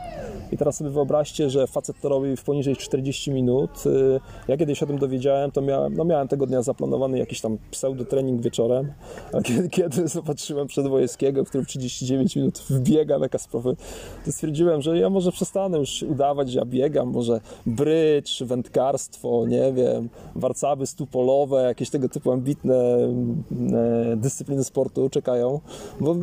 I 0.53 0.57
teraz 0.57 0.77
sobie 0.77 0.91
wyobraźcie, 0.91 1.51
że 1.51 1.67
facet 1.67 2.01
to 2.01 2.09
robi 2.09 2.37
w 2.37 2.45
poniżej 2.45 2.77
40 2.77 3.31
minut. 3.31 3.71
Yy, 3.85 4.21
ja 4.49 4.57
kiedyś 4.57 4.83
o 4.83 4.87
tym 4.87 4.99
dowiedziałem, 4.99 5.51
to 5.51 5.61
miałem, 5.61 5.95
no, 5.95 6.05
miałem 6.05 6.29
tego 6.29 6.47
dnia 6.47 6.63
zaplanowany 6.63 7.19
jakiś 7.19 7.41
tam 7.41 7.59
pseudotrening 7.71 8.43
wieczorem, 8.43 8.93
a 9.33 9.41
kiedy, 9.41 9.69
kiedy 9.79 10.09
zobaczyłem 10.09 10.67
Przedwojewskiego, 10.67 11.45
który 11.45 11.65
w 11.65 11.67
39 11.67 12.37
minut 12.37 12.59
wbiega 12.59 13.19
na 13.19 13.29
Kasprowy, 13.29 13.77
to 14.25 14.33
stwierdziłem, 14.33 14.83
że 14.83 14.99
ja 14.99 15.11
może 15.11 15.33
przestanę 15.33 15.79
już 15.79 16.03
udawać, 16.03 16.51
że 16.51 16.59
ja 16.59 16.65
biegam, 16.65 17.09
może 17.09 17.41
brycz, 17.89 18.43
wędkarstwo, 18.43 19.47
nie 19.47 19.73
wiem, 19.73 20.09
warcaby 20.35 20.87
stupolowe, 20.87 21.63
jakieś 21.63 21.91
tego 21.91 22.09
typu 22.09 22.33
ambitne 22.33 22.75
e, 22.75 24.17
dyscypliny 24.17 24.65
sportu 24.65 25.11
czekają, 25.11 25.61
bo 26.01 26.15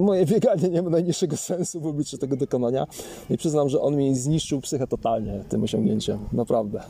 moje 0.00 0.26
bieganie 0.32 0.68
nie 0.68 0.82
ma 0.82 0.90
najmniejszego 0.90 1.36
sensu 1.36 1.80
w 1.80 1.86
obliczu 1.86 2.18
tego 2.18 2.36
dokonania 2.36 2.86
i 3.30 3.36
przyznam, 3.36 3.68
że 3.68 3.80
on 3.80 3.96
mi 3.96 4.14
zniszczył 4.14 4.60
psychę 4.60 4.86
totalnie 4.86 5.44
tym 5.48 5.62
osiągnięciem, 5.62 6.18
naprawdę. 6.32 6.82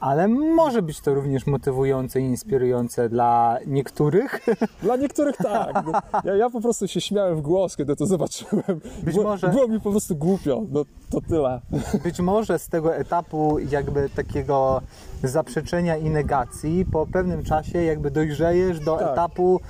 Ale 0.00 0.28
może 0.28 0.82
być 0.82 1.00
to 1.00 1.14
również 1.14 1.46
motywujące 1.46 2.20
i 2.20 2.24
inspirujące 2.24 3.08
dla 3.08 3.58
niektórych. 3.66 4.40
Dla 4.82 4.96
niektórych 4.96 5.36
tak. 5.36 5.86
No, 5.86 5.92
ja, 6.24 6.34
ja 6.36 6.50
po 6.50 6.60
prostu 6.60 6.88
się 6.88 7.00
śmiałem 7.00 7.36
w 7.36 7.40
głos, 7.40 7.76
kiedy 7.76 7.96
to 7.96 8.06
zobaczyłem. 8.06 8.62
Być 9.02 9.14
było, 9.14 9.24
może- 9.26 9.48
było 9.48 9.68
mi 9.68 9.80
po 9.80 9.90
prostu 9.90 10.16
głupio. 10.16 10.62
No 10.70 10.84
to 11.10 11.20
tyle. 11.20 11.60
Być 12.02 12.20
może 12.20 12.58
z 12.58 12.68
tego 12.68 12.96
etapu 12.96 13.58
jakby 13.58 14.08
takiego 14.10 14.82
zaprzeczenia 15.22 15.96
i 15.96 16.10
negacji 16.10 16.84
po 16.92 17.06
pewnym 17.06 17.44
czasie 17.44 17.82
jakby 17.82 18.10
dojrzejesz 18.10 18.80
do 18.80 18.96
Tak. 18.96 19.12
etapu 19.12 19.60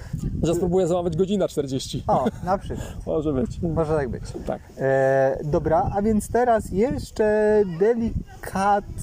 Że 0.43 0.55
spróbuję 0.55 0.87
załamać 0.87 1.17
godzina 1.17 1.49
40. 1.49 2.05
o, 2.07 2.25
na 2.45 2.59
przykład. 2.59 2.87
Może 3.07 3.33
być. 3.33 3.63
Może 3.63 3.97
tak 3.97 4.09
być. 4.09 4.23
Tak. 4.47 4.61
E, 4.79 5.39
dobra, 5.45 5.91
a 5.97 6.03
więc 6.03 6.29
teraz 6.29 6.71
jeszcze 6.73 7.63
delikatna 7.79 9.01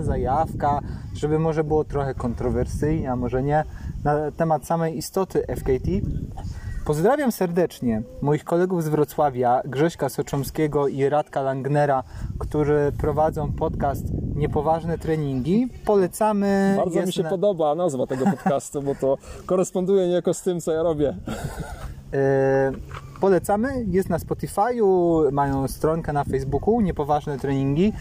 zajawka, 0.00 0.80
żeby 1.14 1.38
może 1.38 1.64
było 1.64 1.84
trochę 1.84 2.14
kontrowersyjnie, 2.14 3.12
a 3.12 3.16
może 3.16 3.42
nie, 3.42 3.64
na 4.04 4.30
temat 4.30 4.66
samej 4.66 4.98
istoty 4.98 5.44
FKT. 5.56 5.88
Pozdrawiam 6.84 7.32
serdecznie 7.32 8.02
moich 8.22 8.44
kolegów 8.44 8.84
z 8.84 8.88
Wrocławia, 8.88 9.62
Grześka 9.64 10.08
Soczomskiego 10.08 10.88
i 10.88 11.08
Radka 11.08 11.42
Langnera, 11.42 12.02
którzy 12.38 12.92
prowadzą 12.98 13.52
podcast 13.52 14.04
Niepoważne 14.34 14.98
Treningi. 14.98 15.68
Polecamy. 15.84 16.74
Bardzo 16.76 16.94
mi 16.94 17.00
jest 17.00 17.12
się 17.12 17.22
na- 17.22 17.30
podoba 17.30 17.74
nazwa 17.74 18.06
tego 18.06 18.24
podcastu, 18.24 18.82
bo 18.82 18.94
to 18.94 19.18
koresponduje 19.46 20.06
niejako 20.08 20.34
z 20.34 20.42
tym, 20.42 20.60
co 20.60 20.72
ja 20.72 20.82
robię. 20.82 21.16
Polecamy, 23.20 23.84
jest 23.90 24.08
na 24.08 24.18
Spotify'u, 24.18 25.32
mają 25.32 25.68
stronkę 25.68 26.12
na 26.12 26.24
Facebooku, 26.24 26.80
niepoważne 26.80 27.38
treningi. 27.38 27.92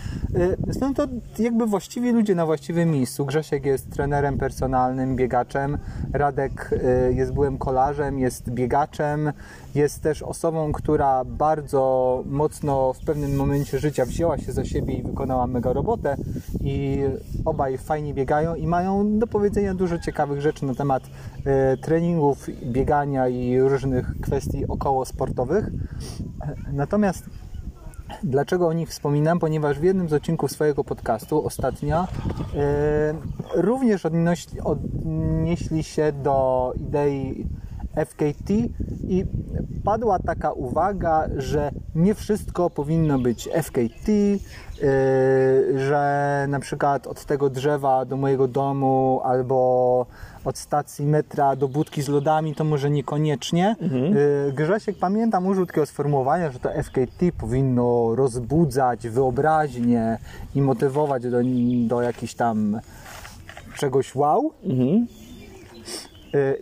E, 0.70 0.74
Są 0.74 0.94
to 0.94 1.08
jakby 1.40 1.66
właściwi 1.66 2.12
ludzie 2.12 2.36
na 2.36 2.46
właściwym 2.46 2.92
miejscu. 2.92 3.26
Grzesiek 3.26 3.66
jest 3.66 3.92
trenerem 3.92 4.38
personalnym, 4.38 5.16
biegaczem. 5.16 5.78
Radek 6.14 6.70
e, 6.84 7.14
jest 7.14 7.34
byłym 7.34 7.58
kolarzem, 7.58 8.20
jest 8.20 8.50
biegaczem. 8.50 9.32
Jest 9.76 10.02
też 10.02 10.24
osobą, 10.24 10.72
która 10.72 11.26
bardzo 11.26 12.24
mocno 12.26 12.94
w 12.94 13.00
pewnym 13.06 13.36
momencie 13.36 13.80
życia 13.80 14.06
wzięła 14.06 14.38
się 14.38 14.52
za 14.52 14.66
siebie 14.66 14.94
i 14.94 15.04
wykonała 15.04 15.48
mega 15.48 15.74
robotę. 15.74 16.16
I 16.62 17.00
obaj 17.46 17.78
fajnie 17.78 18.14
biegają 18.14 18.56
i 18.56 18.68
mają 18.68 19.20
do 19.20 19.28
powiedzenia 19.28 19.74
dużo 19.74 20.00
ciekawych 20.00 20.42
rzeczy 20.42 20.66
na 20.66 20.76
temat 20.76 21.04
e, 21.46 21.78
treningów, 21.78 22.48
biegania 22.64 23.28
i 23.28 23.60
różnych 23.60 24.22
kwestii 24.22 24.68
około 24.68 25.06
sportowych. 25.06 25.70
Natomiast 26.74 27.26
dlaczego 28.24 28.68
o 28.68 28.74
nich 28.74 28.90
wspominam? 28.90 29.40
Ponieważ 29.40 29.80
w 29.80 29.84
jednym 29.84 30.10
z 30.10 30.14
odcinków 30.14 30.52
swojego 30.52 30.84
podcastu 30.84 31.46
ostatnio 31.46 31.98
e, 32.00 32.08
również 33.56 34.06
odnieśli 34.64 35.84
się 35.84 36.12
do 36.12 36.74
idei 36.76 37.48
FKT 37.96 38.50
i 39.08 39.26
padła 39.84 40.20
taka 40.20 40.52
uwaga, 40.52 41.28
że 41.38 41.72
nie 41.96 42.16
wszystko 42.16 42.70
powinno 42.70 43.20
być 43.20 43.50
FKT, 43.64 44.12
yy, 44.12 44.40
że 45.80 46.46
na 46.50 46.60
przykład 46.60 47.08
od 47.08 47.26
tego 47.26 47.50
drzewa 47.50 48.06
do 48.06 48.18
mojego 48.18 48.48
domu 48.48 49.22
albo 49.24 50.06
od 50.46 50.58
stacji 50.58 51.06
metra 51.06 51.56
do 51.56 51.68
budki 51.68 52.02
z 52.02 52.08
lodami 52.08 52.56
to 52.56 52.64
może 52.64 52.90
niekoniecznie. 52.90 53.76
Yy, 53.82 54.54
Grzesiek 54.54 54.98
pamiętam 55.00 55.48
użył 55.48 55.66
takiego 55.66 55.86
sformułowania, 55.86 56.52
że 56.52 56.60
to 56.60 56.70
FKT 56.84 57.32
powinno 57.38 58.16
rozbudzać 58.16 59.08
wyobraźnię 59.08 60.18
i 60.56 60.62
motywować 60.62 61.24
do, 61.24 61.38
do 61.88 62.02
jakichś 62.02 62.34
tam 62.34 62.80
czegoś 63.76 64.16
wow. 64.16 64.52
Y, 64.64 65.29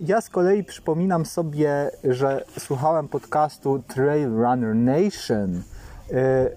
Ja 0.01 0.21
z 0.21 0.29
kolei 0.29 0.63
przypominam 0.63 1.25
sobie, 1.25 1.91
że 2.03 2.45
słuchałem 2.59 3.07
podcastu 3.07 3.83
Trail 3.87 4.29
Runner 4.29 4.75
Nation, 4.75 5.55
y, 5.55 5.63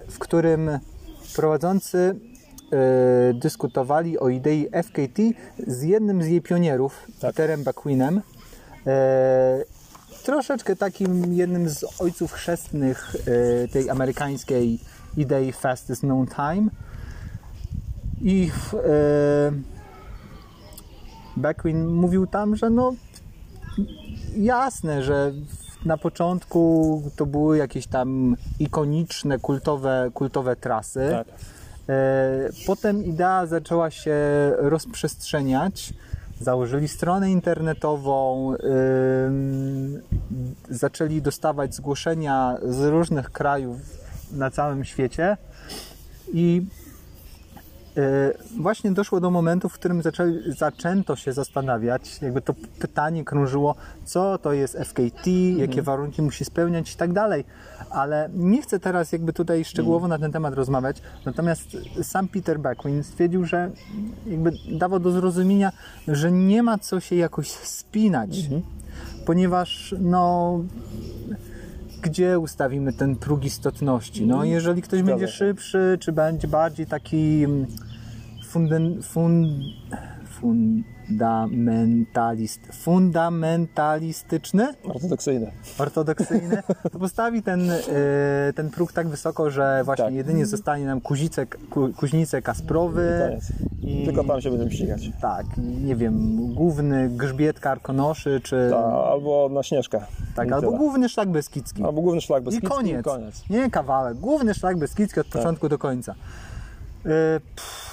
w 0.09 0.19
którym 0.19 0.79
prowadzący 1.35 2.15
y, 3.29 3.33
dyskutowali 3.33 4.19
o 4.19 4.29
idei 4.29 4.69
FKT 4.83 5.19
z 5.67 5.81
jednym 5.81 6.23
z 6.23 6.27
jej 6.27 6.41
pionierów, 6.41 7.07
Tak. 7.07 7.31
Peterem 7.31 7.63
Baquinem. 7.63 8.17
y, 8.17 8.21
Troszeczkę 10.23 10.75
takim 10.75 11.33
jednym 11.33 11.69
z 11.69 12.01
ojców 12.01 12.31
chrzestnych 12.31 13.15
y, 13.15 13.67
tej 13.73 13.89
amerykańskiej 13.89 14.79
idei 15.17 15.51
Fastest 15.51 16.01
Known 16.01 16.27
Time. 16.27 16.67
I 18.21 18.51
y, 18.73 19.80
Beckwin 21.37 21.87
mówił 21.87 22.27
tam, 22.27 22.55
że 22.55 22.69
no 22.69 22.93
jasne, 24.37 25.03
że 25.03 25.31
na 25.85 25.97
początku 25.97 27.03
to 27.15 27.25
były 27.25 27.57
jakieś 27.57 27.87
tam 27.87 28.35
ikoniczne, 28.59 29.39
kultowe, 29.39 30.09
kultowe 30.13 30.55
trasy. 30.55 31.09
Tak. 31.11 31.27
E, 31.89 32.49
Potem 32.67 33.03
idea 33.03 33.45
zaczęła 33.45 33.91
się 33.91 34.15
rozprzestrzeniać. 34.57 35.93
Założyli 36.41 36.87
stronę 36.87 37.31
internetową, 37.31 38.53
zaczęli 40.69 41.21
dostawać 41.21 41.75
zgłoszenia 41.75 42.57
z 42.63 42.81
różnych 42.81 43.31
krajów 43.31 43.77
na 44.31 44.51
całym 44.51 44.85
świecie 44.85 45.37
i 46.33 46.65
Właśnie 48.59 48.91
doszło 48.91 49.19
do 49.19 49.31
momentu, 49.31 49.69
w 49.69 49.73
którym 49.73 50.01
zaczęli, 50.01 50.39
zaczęto 50.47 51.15
się 51.15 51.33
zastanawiać, 51.33 52.21
jakby 52.21 52.41
to 52.41 52.53
pytanie 52.79 53.25
krążyło, 53.25 53.75
co 54.05 54.37
to 54.37 54.53
jest 54.53 54.77
FKT, 54.77 55.27
jakie 55.57 55.81
warunki 55.81 56.21
musi 56.21 56.45
spełniać 56.45 56.93
i 56.93 56.97
tak 56.97 57.13
dalej. 57.13 57.45
Ale 57.89 58.29
nie 58.33 58.61
chcę 58.61 58.79
teraz 58.79 59.11
jakby 59.11 59.33
tutaj 59.33 59.65
szczegółowo 59.65 60.07
na 60.07 60.19
ten 60.19 60.31
temat 60.31 60.53
rozmawiać. 60.53 61.01
Natomiast 61.25 61.77
sam 62.01 62.27
Peter 62.27 62.59
Beckwin 62.59 63.03
stwierdził, 63.03 63.45
że 63.45 63.71
jakby 64.27 64.51
dawał 64.71 64.99
do 64.99 65.11
zrozumienia, 65.11 65.71
że 66.07 66.31
nie 66.31 66.63
ma 66.63 66.77
co 66.77 66.99
się 66.99 67.15
jakoś 67.15 67.51
spinać, 67.51 68.29
ponieważ 69.25 69.95
no 69.99 70.59
gdzie 72.01 72.39
ustawimy 72.39 72.93
ten 72.93 73.15
próg 73.15 73.45
istotności? 73.45 74.25
No, 74.25 74.43
jeżeli 74.43 74.81
ktoś 74.81 75.01
będzie 75.03 75.27
szybszy, 75.27 75.97
czy 75.99 76.11
będzie 76.11 76.47
bardziej 76.47 76.85
taki 76.85 77.43
mm, 77.43 77.67
funden, 78.47 79.01
fun, 79.01 79.63
fun, 80.25 80.83
fundamentalist, 81.19 82.61
fundamentalistyczny, 82.83 84.67
Ortodoksyjny. 84.83 85.51
ortodoksyjny, 85.79 86.63
to 86.91 86.99
postawi 86.99 87.43
ten, 87.43 87.71
y, 87.71 87.77
ten 88.55 88.69
próg 88.69 88.93
tak 88.93 89.07
wysoko, 89.07 89.49
że 89.49 89.81
właśnie 89.85 90.05
Tak. 90.05 90.13
jedynie 90.13 90.45
zostanie 90.45 90.85
nam 90.85 91.01
kuzice, 91.01 91.45
ku, 91.45 91.89
Kasprowy 92.43 93.37
i 93.81 94.05
Tylko 94.05 94.23
tam 94.23 94.41
się 94.41 94.49
będziemy 94.49 94.71
ścigać. 94.71 95.09
tak, 95.21 95.45
nie 95.83 95.95
wiem, 95.95 96.37
główny 96.53 97.09
grzbiet 97.09 97.59
karkonoszy, 97.59 98.41
czy 98.43 98.67
Ta, 98.71 99.03
albo 99.03 99.49
na 99.51 99.63
Śnieżkę. 99.63 100.01
tak, 100.35 100.47
I 100.49 100.51
albo 100.53 100.67
tyle. 100.67 100.77
główny 100.79 101.09
szlak 101.09 101.29
beskidzki. 101.29 101.83
Albo 101.83 102.01
główny 102.01 102.21
szlak 102.21 102.43
bez 102.43 102.55
I 102.55 102.61
koniec. 102.61 103.05
koniec. 103.05 103.43
Nie 103.49 103.69
kawałek, 103.69 104.17
główny 104.17 104.53
szlak 104.53 104.77
beskidzki 104.77 105.15
Tak. 105.15 105.25
od 105.25 105.31
początku 105.31 105.69
do 105.69 105.77
końca. 105.77 106.11
Y, 106.11 106.15
pff. 107.55 107.90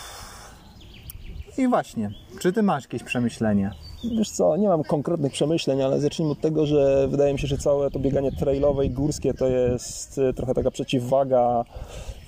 I 1.59 1.69
właśnie, 1.69 2.11
czy 2.41 2.53
ty 2.53 2.63
masz 2.63 2.85
jakieś 2.85 3.03
przemyślenie? 3.03 3.71
Wiesz 4.19 4.31
co, 4.31 4.57
nie 4.57 4.69
mam 4.69 4.85
konkretnych 4.85 5.33
przemyśleń, 5.33 5.83
ale 5.83 6.01
zacznijmy 6.01 6.33
od 6.33 6.41
tego, 6.41 6.67
że 6.67 7.09
wydaje 7.09 7.33
mi 7.33 7.39
się, 7.39 7.47
że 7.47 7.59
całe 7.59 7.91
to 7.91 7.99
bieganie 7.99 8.33
trailowe 8.33 8.87
i 8.87 8.91
górskie 8.91 9.35
to 9.35 9.49
jest 9.49 10.19
y, 10.19 10.35
trochę 10.35 10.55
taka 10.55 10.71
przeciwwaga 10.71 11.65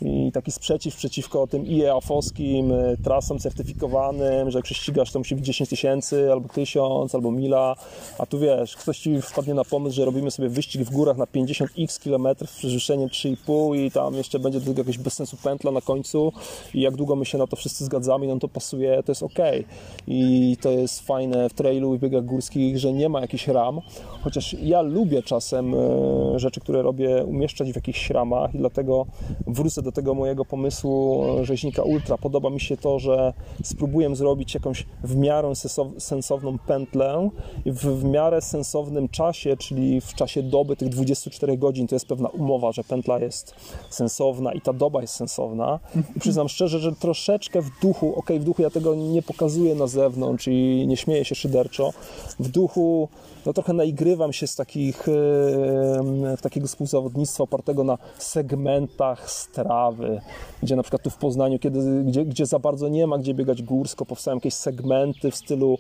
i 0.03 0.33
taki 0.33 0.53
sprzeciw 0.53 0.97
przeciwko 0.97 1.47
tym 1.47 1.65
IEAF-owskim 1.65 2.73
y, 2.73 2.97
trasom 3.05 3.39
certyfikowanym, 3.39 4.51
że 4.51 4.59
jak 4.59 4.67
się 4.67 4.75
ścigasz 4.75 5.13
to 5.13 5.19
musi 5.19 5.37
być 5.37 5.47
10 5.47 5.71
tysięcy, 5.71 6.33
albo 6.33 6.49
1000, 6.49 7.15
albo 7.15 7.31
mila, 7.31 7.77
a 8.19 8.27
tu 8.27 8.39
wiesz, 8.39 8.77
ktoś 8.77 8.99
ci 8.99 9.23
wpadnie 9.23 9.55
na 9.55 9.65
pomysł, 9.65 9.97
że 9.97 10.05
robimy 10.05 10.31
sobie 10.31 10.49
wyścig 10.49 10.83
w 10.83 10.91
górach 10.91 11.17
na 11.17 11.25
50x 11.25 12.01
kilometrów 12.03 12.51
z 12.51 12.57
przewyższeniem 12.57 13.09
3,5 13.09 13.77
i 13.77 13.91
tam 13.91 14.15
jeszcze 14.15 14.39
będzie 14.39 14.61
do 14.61 14.67
tego 14.67 14.81
jakaś 14.81 14.99
bez 14.99 15.13
sensu 15.13 15.37
pętla 15.37 15.71
na 15.71 15.81
końcu. 15.81 16.33
I 16.75 16.81
jak 16.81 16.97
długo 16.97 17.17
my 17.17 17.25
się 17.25 17.39
na 17.39 17.47
to 17.47 17.57
wszyscy 17.57 17.85
zgadzamy, 17.85 18.27
no 18.27 18.39
to 18.39 18.49
pasuje, 18.49 19.03
to 19.03 19.13
jest 19.13 19.23
ok. 19.23 19.39
I 20.07 20.57
to 20.61 20.71
jest 20.71 21.01
fajne 21.01 21.49
w 21.49 21.55
trailu 21.55 21.95
i 21.95 21.99
biegach 21.99 22.25
górskich, 22.25 22.79
że 22.79 22.93
nie 22.93 23.09
ma 23.09 23.21
jakichś 23.21 23.49
ram, 23.49 23.81
chociaż 24.23 24.57
ja 24.63 24.83
lubię 24.83 25.23
czasem 25.23 25.75
e, 25.75 26.39
rzeczy, 26.39 26.61
które 26.61 26.83
robię, 26.83 27.25
umieszczać 27.25 27.73
w 27.73 27.77
jakichś 27.77 28.11
ramach 28.11 28.55
i 28.55 28.59
dlatego 28.59 29.07
wrócę 29.47 29.83
do 29.83 29.90
tego 29.93 30.15
mojego 30.15 30.45
pomysłu 30.45 31.25
e, 31.41 31.45
rzeźnika 31.45 31.83
ultra. 31.83 32.19
Podoba 32.19 32.51
mi 32.51 32.61
się 32.61 32.77
to, 32.77 32.99
że 32.99 33.33
spróbuję 33.63 34.17
zrobić 34.17 34.55
jakąś 34.55 34.87
w 35.05 35.17
miarę 35.17 35.49
sensow- 35.49 36.01
sensowną 36.01 36.59
pętlę 36.59 37.31
w, 37.67 38.01
w 38.01 38.05
miarę 38.05 38.41
sensownym 38.41 39.09
czasie, 39.09 39.57
czyli 39.57 40.01
w 40.01 40.15
czasie 40.15 40.43
doby 40.43 40.77
tych 40.77 40.89
24 40.89 41.59
godzin, 41.59 41.87
to 41.87 41.95
jest 41.95 42.07
pewna 42.07 42.29
umowa, 42.29 42.73
że 42.73 42.85
pętla 42.85 43.19
jest 43.19 43.55
sensowna 43.91 44.53
i 44.53 44.61
ta 44.61 44.73
doba 44.73 45.01
jest 45.01 45.15
sensowna. 45.15 45.81
I 46.17 46.21
przyznam 46.21 46.49
szczerze, 46.49 46.79
że 46.79 46.93
troszeczkę 46.93 47.63
w 47.63 47.71
duchu, 47.83 48.15
ok, 48.19 48.31
w 48.31 48.45
duchu 48.45 48.63
ja 48.63 48.71
tego 48.71 48.95
nie 48.95 49.23
pokazuję 49.23 49.75
na 49.75 49.87
zewnątrz 49.87 50.49
i 50.49 50.85
nie 50.89 50.97
śmieję 50.97 51.25
się 51.25 51.35
szyderczo, 51.35 51.93
w 52.41 52.49
duchu 52.49 53.09
no 53.47 53.53
trochę 53.53 53.73
naigrywam 53.73 54.33
się 54.33 54.47
z 54.47 54.57
takich, 54.57 55.09
e, 55.09 56.37
takiego 56.43 56.67
współzawodnictwa 56.67 57.45
opartego 57.45 57.85
na 57.85 57.99
segmentach 58.19 59.31
strawy, 59.81 60.21
gdzie 60.63 60.77
na 60.77 60.83
przykład 60.83 61.03
tu 61.03 61.11
w 61.11 61.17
Poznaniu, 61.17 61.59
kiedy, 61.59 62.05
gdzie, 62.05 62.25
gdzie 62.25 62.47
za 62.47 62.59
bardzo 62.59 62.89
nie 62.89 63.07
ma 63.07 63.19
gdzie 63.19 63.35
biegać 63.35 63.63
górsko, 63.63 64.07
powstają 64.07 64.37
jakieś 64.37 64.55
segmenty 64.55 65.31
w 65.31 65.37
stylu 65.37 65.79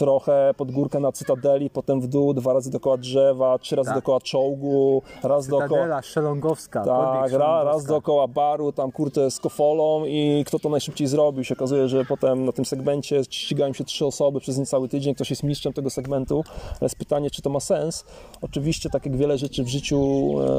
trochę 0.00 0.54
pod 0.56 0.72
górkę 0.72 1.00
na 1.00 1.12
Cytadeli, 1.12 1.70
potem 1.70 2.00
w 2.00 2.06
dół, 2.06 2.34
dwa 2.34 2.52
razy 2.52 2.70
dookoła 2.70 2.96
drzewa, 2.96 3.58
trzy 3.58 3.76
razy 3.76 3.86
Tak. 3.86 3.96
dookoła 3.96 4.20
czołgu, 4.20 5.02
raz 5.22 5.46
dookoła... 5.46 5.80
Tadela 5.80 6.02
Szelongowska, 6.02 6.84
Tak, 6.84 7.32
ra, 7.32 7.64
raz 7.64 7.84
dookoła 7.84 8.28
baru, 8.28 8.72
tam 8.72 8.92
kurtę 8.92 9.30
z 9.30 9.38
kofolą 9.40 10.04
i 10.06 10.44
kto 10.46 10.58
to 10.58 10.68
najszybciej 10.68 11.06
zrobił. 11.06 11.44
Się 11.44 11.54
okazuje, 11.54 11.88
że 11.88 12.04
potem 12.04 12.44
na 12.44 12.52
tym 12.52 12.64
segmencie 12.64 13.22
ścigają 13.30 13.72
się 13.72 13.84
trzy 13.84 14.06
osoby 14.06 14.40
przez 14.40 14.58
niecały 14.58 14.88
tydzień, 14.88 15.14
ktoś 15.14 15.30
jest 15.30 15.42
mistrzem 15.42 15.72
tego 15.72 15.90
segmentu. 15.90 16.44
Ale 16.68 16.78
jest 16.82 16.96
pytanie, 16.96 17.30
czy 17.30 17.42
to 17.42 17.50
ma 17.50 17.60
sens. 17.60 18.04
Oczywiście, 18.42 18.90
tak 18.90 19.06
jak 19.06 19.16
wiele 19.16 19.38
rzeczy 19.38 19.64
w 19.64 19.68
życiu, 19.68 20.00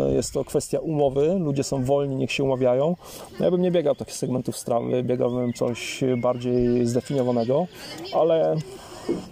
e, 0.07 0.13
jest 0.13 0.33
to 0.33 0.45
kwestia 0.45 0.79
umowy. 0.79 1.35
Ludzie 1.39 1.63
są 1.63 1.83
wolni, 1.83 2.15
niech 2.15 2.31
się 2.31 2.43
umawiają. 2.43 2.95
No 3.39 3.45
ja 3.45 3.51
bym 3.51 3.61
nie 3.61 3.71
biegał 3.71 3.95
takich 3.95 4.15
segmentów 4.15 4.57
strawy, 4.57 5.03
biegałbym 5.03 5.53
coś 5.53 6.03
bardziej 6.17 6.85
zdefiniowanego, 6.85 7.67
ale 8.13 8.55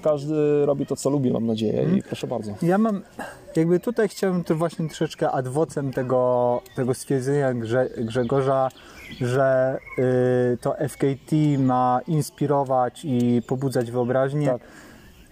każdy 0.01 0.65
robi 0.65 0.85
to, 0.85 0.95
co 0.95 1.09
lubi, 1.09 1.31
mam 1.31 1.45
nadzieję 1.45 1.85
i 1.97 2.03
proszę 2.03 2.27
bardzo. 2.27 2.53
Ja 2.61 2.77
mam, 2.77 3.01
jakby 3.55 3.79
tutaj 3.79 4.09
chciałbym 4.09 4.43
tu 4.43 4.55
właśnie 4.55 4.87
troszeczkę 4.87 5.31
adwocem 5.31 5.93
tego, 5.93 6.61
tego 6.75 6.93
stwierdzenia 6.93 7.53
Grze, 7.53 7.89
Grzegorza, 7.97 8.69
że 9.21 9.79
y, 10.53 10.57
to 10.61 10.75
FKT 10.89 11.35
ma 11.59 12.01
inspirować 12.07 13.05
i 13.05 13.41
pobudzać 13.47 13.91
wyobraźnię. 13.91 14.47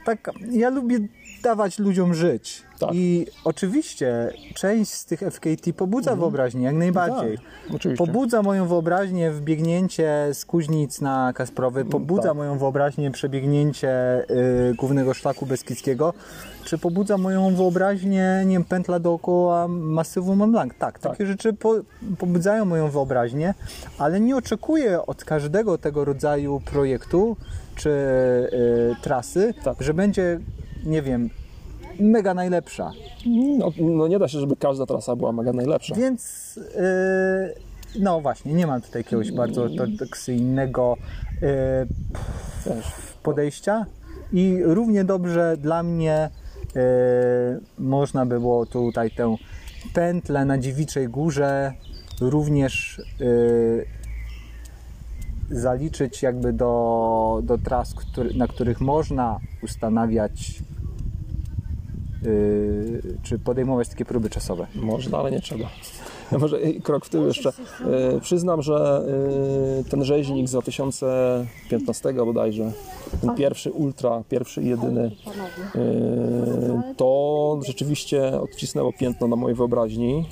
Tak. 0.06 0.24
tak, 0.24 0.36
ja 0.52 0.70
lubię 0.70 1.00
dawać 1.44 1.80
ludziom 1.80 2.14
żyć. 2.14 2.64
Tak. 2.80 2.90
I 2.94 3.28
oczywiście 3.44 4.34
część 4.56 4.92
z 4.92 5.06
tych 5.06 5.20
FKT 5.20 5.74
pobudza 5.74 6.16
wyobraźnię, 6.16 6.66
jak 6.66 6.76
najbardziej. 6.76 7.38
Tak, 7.38 7.76
oczywiście. 7.76 8.06
Pobudza 8.06 8.42
moją 8.42 8.68
wyobraźnię 8.68 9.32
wbiegnięcie 9.32 10.30
z 10.34 10.46
Kuźnic 10.46 11.02
na 11.02 11.34
Kasprowy, 11.36 11.86
pobudza 11.86 12.28
tak. 12.28 12.38
moją 12.38 12.58
wyobraźnię 12.58 13.12
przebiegnięcie 13.12 14.24
y, 14.72 14.76
głównego 14.76 15.14
szlaku 15.14 15.46
Beskidzkiego, 15.46 16.14
czy 16.64 16.78
pobudza 16.78 17.18
moją 17.18 17.56
wyobraźnię, 17.56 18.44
nie 18.46 18.54
wiem, 18.54 18.64
pętla 18.64 19.00
dookoła 19.00 19.68
masywu 19.68 20.36
Mont 20.36 20.52
Blanc. 20.52 20.74
Tak, 20.80 21.00
takie 21.00 21.26
rzeczy 21.26 21.54
po, 21.54 21.76
pobudzają 22.18 22.66
moją 22.66 22.90
wyobraźnię, 22.90 23.54
ale 23.98 24.20
nie 24.20 24.36
oczekuję 24.36 25.06
od 25.06 25.24
każdego 25.24 25.78
tego 25.78 26.06
rodzaju 26.06 26.62
projektu 26.66 27.38
czy 27.76 27.90
y, 27.90 28.96
trasy, 29.02 29.54
Tak. 29.64 29.76
że 29.80 29.94
będzie, 29.94 30.40
nie 30.86 31.02
wiem, 31.02 31.30
mega 32.00 32.34
najlepsza. 32.34 32.92
No, 33.58 33.72
no 33.80 34.08
nie 34.08 34.20
da 34.20 34.28
się, 34.28 34.40
żeby 34.40 34.56
każda 34.56 34.86
trasa 34.86 35.16
była 35.16 35.32
mega 35.32 35.54
najlepsza. 35.54 35.96
Więc 35.96 36.56
yy, 36.56 38.02
no 38.02 38.22
właśnie, 38.22 38.54
nie 38.54 38.68
mam 38.68 38.82
tutaj 38.82 39.00
jakiegoś 39.00 39.32
bardzo 39.32 39.64
ortodoksyjnego 39.64 40.98
yy, 41.42 42.78
podejścia 43.24 43.86
i 44.34 44.60
równie 44.64 45.04
dobrze 45.04 45.58
dla 45.58 45.84
mnie 45.84 46.30
yy, 46.76 46.82
można 47.78 48.26
by 48.26 48.40
było 48.40 48.66
tutaj 48.66 49.12
tę 49.12 49.36
pętlę 49.94 50.46
na 50.46 50.58
Dziewiczej 50.58 51.08
Górze 51.08 51.74
również 52.22 53.02
yy, 53.20 53.97
zaliczyć 55.50 56.22
jakby 56.22 56.54
do, 56.54 57.42
do 57.44 57.58
tras, 57.58 57.94
który, 57.94 58.34
na 58.34 58.48
których 58.48 58.82
można 58.82 59.40
ustanawiać 59.64 60.64
yy, 62.22 63.18
czy 63.24 63.40
podejmować 63.40 63.90
takie 63.90 64.06
próby 64.06 64.30
czasowe. 64.30 64.68
Można, 64.76 65.18
ale 65.18 65.32
nie 65.32 65.42
trzeba. 65.42 65.70
Ja 66.32 66.38
może 66.44 66.60
krok 66.84 67.06
w 67.06 67.10
tył 67.10 67.28
jeszcze. 67.28 67.50
E, 67.86 68.20
przyznam, 68.20 68.62
że 68.62 69.04
e, 69.80 69.90
ten 69.90 70.04
rzeźnik 70.04 70.48
z 70.48 70.52
2015 70.52 72.14
bodajże, 72.14 72.72
ten 73.22 73.36
pierwszy 73.36 73.72
ultra, 73.72 74.24
pierwszy 74.30 74.62
i 74.62 74.68
jedyny, 74.68 75.12
e, 75.76 76.94
to 76.98 77.60
rzeczywiście 77.66 78.42
odcisnęło 78.42 78.94
piętno 78.94 79.28
na 79.28 79.36
mojej 79.36 79.56
wyobraźni. 79.56 80.26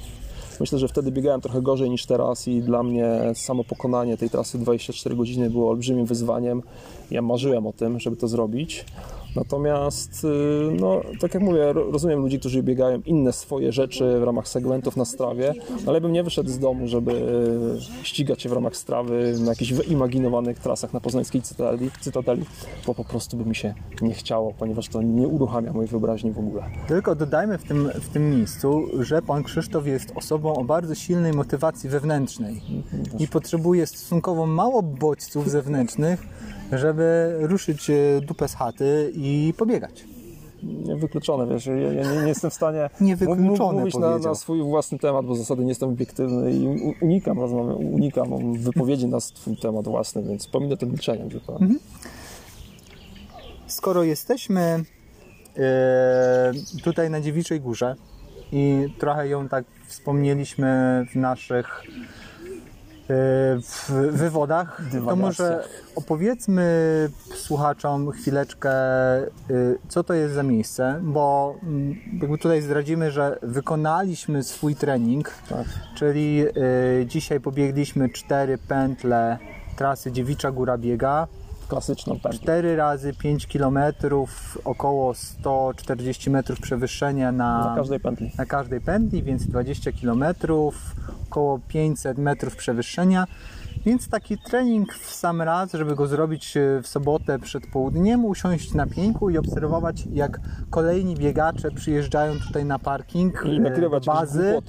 Myślę, 0.59 0.79
że 0.79 0.87
wtedy 0.87 1.11
biegałem 1.11 1.41
trochę 1.41 1.61
gorzej 1.61 1.89
niż 1.89 2.05
teraz 2.05 2.47
i 2.47 2.61
dla 2.61 2.83
mnie 2.83 3.21
samo 3.35 3.63
pokonanie 3.63 4.17
tej 4.17 4.29
trasy 4.29 4.57
24 4.57 5.15
godziny 5.15 5.49
było 5.49 5.69
olbrzymim 5.69 6.05
wyzwaniem. 6.05 6.63
Ja 7.11 7.21
marzyłem 7.21 7.67
o 7.67 7.73
tym, 7.73 7.99
żeby 7.99 8.15
to 8.15 8.27
zrobić. 8.27 8.85
Natomiast, 9.36 10.24
y, 10.24 10.28
no, 10.82 11.02
tak 11.19 11.34
jak 11.34 11.43
mówię, 11.43 11.74
ro- 11.74 11.91
rozumiem 11.91 12.19
ludzi, 12.19 12.39
którzy 12.39 12.63
biegają 12.63 13.02
inne 13.06 13.34
swoje 13.34 13.71
rzeczy 13.71 14.19
w 14.19 14.24
ramach 14.24 14.48
segmentów 14.48 14.98
na 14.98 15.06
strawie, 15.06 15.54
ale 15.88 16.02
bym 16.02 16.12
nie 16.12 16.24
wyszedł 16.24 16.50
z 16.50 16.60
domu, 16.60 16.88
żeby 16.88 17.12
y, 18.02 18.06
ścigać 18.06 18.41
się 18.41 18.50
w 18.50 18.54
ramach 18.54 18.76
strawy 18.76 19.36
na 19.39 19.50
jakichś 19.50 19.74
wyimaginowanych 19.74 20.60
trasach 20.60 20.93
na 20.93 21.00
poznańskiej 21.00 21.41
cytadeli, 21.41 21.91
cytadeli, 22.02 22.45
bo 22.88 22.93
po 22.93 23.04
prostu 23.04 23.38
by 23.38 23.45
mi 23.45 23.56
się 23.56 23.74
nie 24.02 24.13
chciało, 24.13 24.54
ponieważ 24.60 24.88
to 24.88 25.02
nie 25.02 25.28
uruchamia 25.28 25.74
mojej 25.74 25.89
wyobraźni 25.89 26.32
w 26.32 26.39
ogóle. 26.39 26.63
Tylko 26.88 27.15
dodajmy 27.15 27.58
w 27.58 27.63
tym, 27.63 27.89
w 28.02 28.10
tym 28.10 28.30
miejscu, 28.38 28.82
że 29.00 29.21
pan 29.21 29.43
Krzysztof 29.43 29.88
jest 29.88 30.12
osobą 30.15 30.56
o 30.56 30.63
bardzo 30.63 30.95
silnej 30.95 31.34
motywacji 31.34 31.89
wewnętrznej 31.89 32.62
i 33.19 33.28
potrzebuje 33.28 33.88
stosunkowo 33.88 34.45
mało 34.45 34.82
bodźców 34.82 35.50
zewnętrznych, 35.50 36.24
żeby 36.71 37.36
ruszyć 37.39 37.89
e, 37.89 37.93
dupę 38.21 38.47
z 38.47 38.56
chaty 38.56 39.12
i 39.15 39.54
pobiegać. 39.58 40.06
Niewykluczone, 40.63 41.47
wiesz, 41.47 41.65
ja, 41.65 41.75
ja 41.75 42.12
nie, 42.12 42.21
nie 42.21 42.28
jestem 42.28 42.51
w 42.51 42.54
stanie 42.54 42.89
Niewykluczone, 43.01 43.73
mów- 43.73 43.73
mówić 43.73 43.95
na, 43.95 44.17
na 44.17 44.36
swój 44.36 44.63
własny 44.63 44.99
temat, 44.99 45.25
bo 45.25 45.34
w 45.34 45.38
zasadzie 45.38 45.62
nie 45.62 45.69
jestem 45.69 45.89
obiektywny 45.89 46.51
i 46.51 46.93
unikam 47.01 47.39
rozmowy, 47.39 47.73
unikam 47.73 48.54
wypowiedzi 48.54 49.08
na 49.08 49.19
swój 49.19 49.58
temat 49.58 49.88
własny, 49.88 50.23
więc 50.23 50.47
pominę 50.47 50.78
to 50.78 50.86
milczeniem 50.86 51.32
zupełnie. 51.32 51.62
Mhm. 51.62 51.80
Skoro 53.67 54.04
jesteśmy 54.04 54.84
e, 55.58 56.51
tutaj 56.84 57.10
na 57.10 57.21
Dziewiczej 57.21 57.62
Górze 57.62 57.95
i 58.51 58.93
trochę 58.99 59.28
ją 59.28 59.49
tak 59.49 59.65
wspomnieliśmy 59.88 61.01
w 61.12 61.15
naszych 61.15 61.84
w 63.07 63.89
wywodach, 64.11 64.81
to 65.05 65.15
może 65.15 65.67
opowiedzmy 65.95 66.65
słuchaczom 67.35 68.11
chwileczkę, 68.11 68.71
y, 69.21 69.77
co 69.87 70.03
to 70.03 70.13
jest 70.13 70.33
za 70.33 70.43
miejsce, 70.43 70.99
bo 71.03 71.55
mm, 71.63 71.95
jakby 72.21 72.37
tutaj 72.37 72.61
zdradzimy, 72.61 73.11
że 73.11 73.39
wykonaliśmy 73.41 74.43
swój 74.43 74.75
trening, 74.75 75.31
Tak. 75.49 75.65
czyli 75.95 76.45
y, 77.01 77.05
dzisiaj 77.05 77.39
pobiegliśmy 77.39 78.09
cztery 78.09 78.57
pętle 78.57 79.37
trasy 79.75 80.11
Dziewicza 80.11 80.51
Góra 80.51 80.77
Biega, 80.77 81.27
Klasyczną 81.67 82.13
pętlę. 82.19 82.39
4 82.39 82.75
razy 82.75 83.13
5 83.13 83.47
km, 83.47 83.80
około 84.65 85.13
140 85.13 86.30
metrów 86.30 86.60
przewyższenia 86.60 87.32
na, 87.32 87.65
Na 87.65 87.75
każdej 87.75 87.99
pętli. 87.99 88.32
na 88.38 88.45
każdej 88.45 88.82
pętli, 88.82 89.23
więc 89.23 89.47
20 89.47 89.91
km, 90.01 90.23
około 91.30 91.60
500 91.67 92.17
metrów 92.17 92.56
przewyższenia. 92.56 93.28
Więc 93.86 94.10
taki 94.10 94.38
trening 94.38 94.93
w 94.93 95.13
sam 95.13 95.41
raz, 95.41 95.71
żeby 95.73 95.95
go 95.95 96.08
zrobić 96.08 96.58
e, 96.58 96.82
w 96.82 96.88
sobotę 96.88 97.39
przed 97.39 97.67
południem, 97.67 98.25
usiąść 98.25 98.73
na 98.73 98.88
pieńku 98.88 99.30
i 99.30 99.38
obserwować, 99.38 100.04
jak 100.13 100.39
kolejni 100.69 101.15
biegacze 101.15 101.71
przyjeżdżają 101.71 102.34
tutaj 102.47 102.65
na 102.65 102.80
parking 102.80 103.43
I 103.45 103.58
e, 103.58 103.99
bazy 104.06 104.62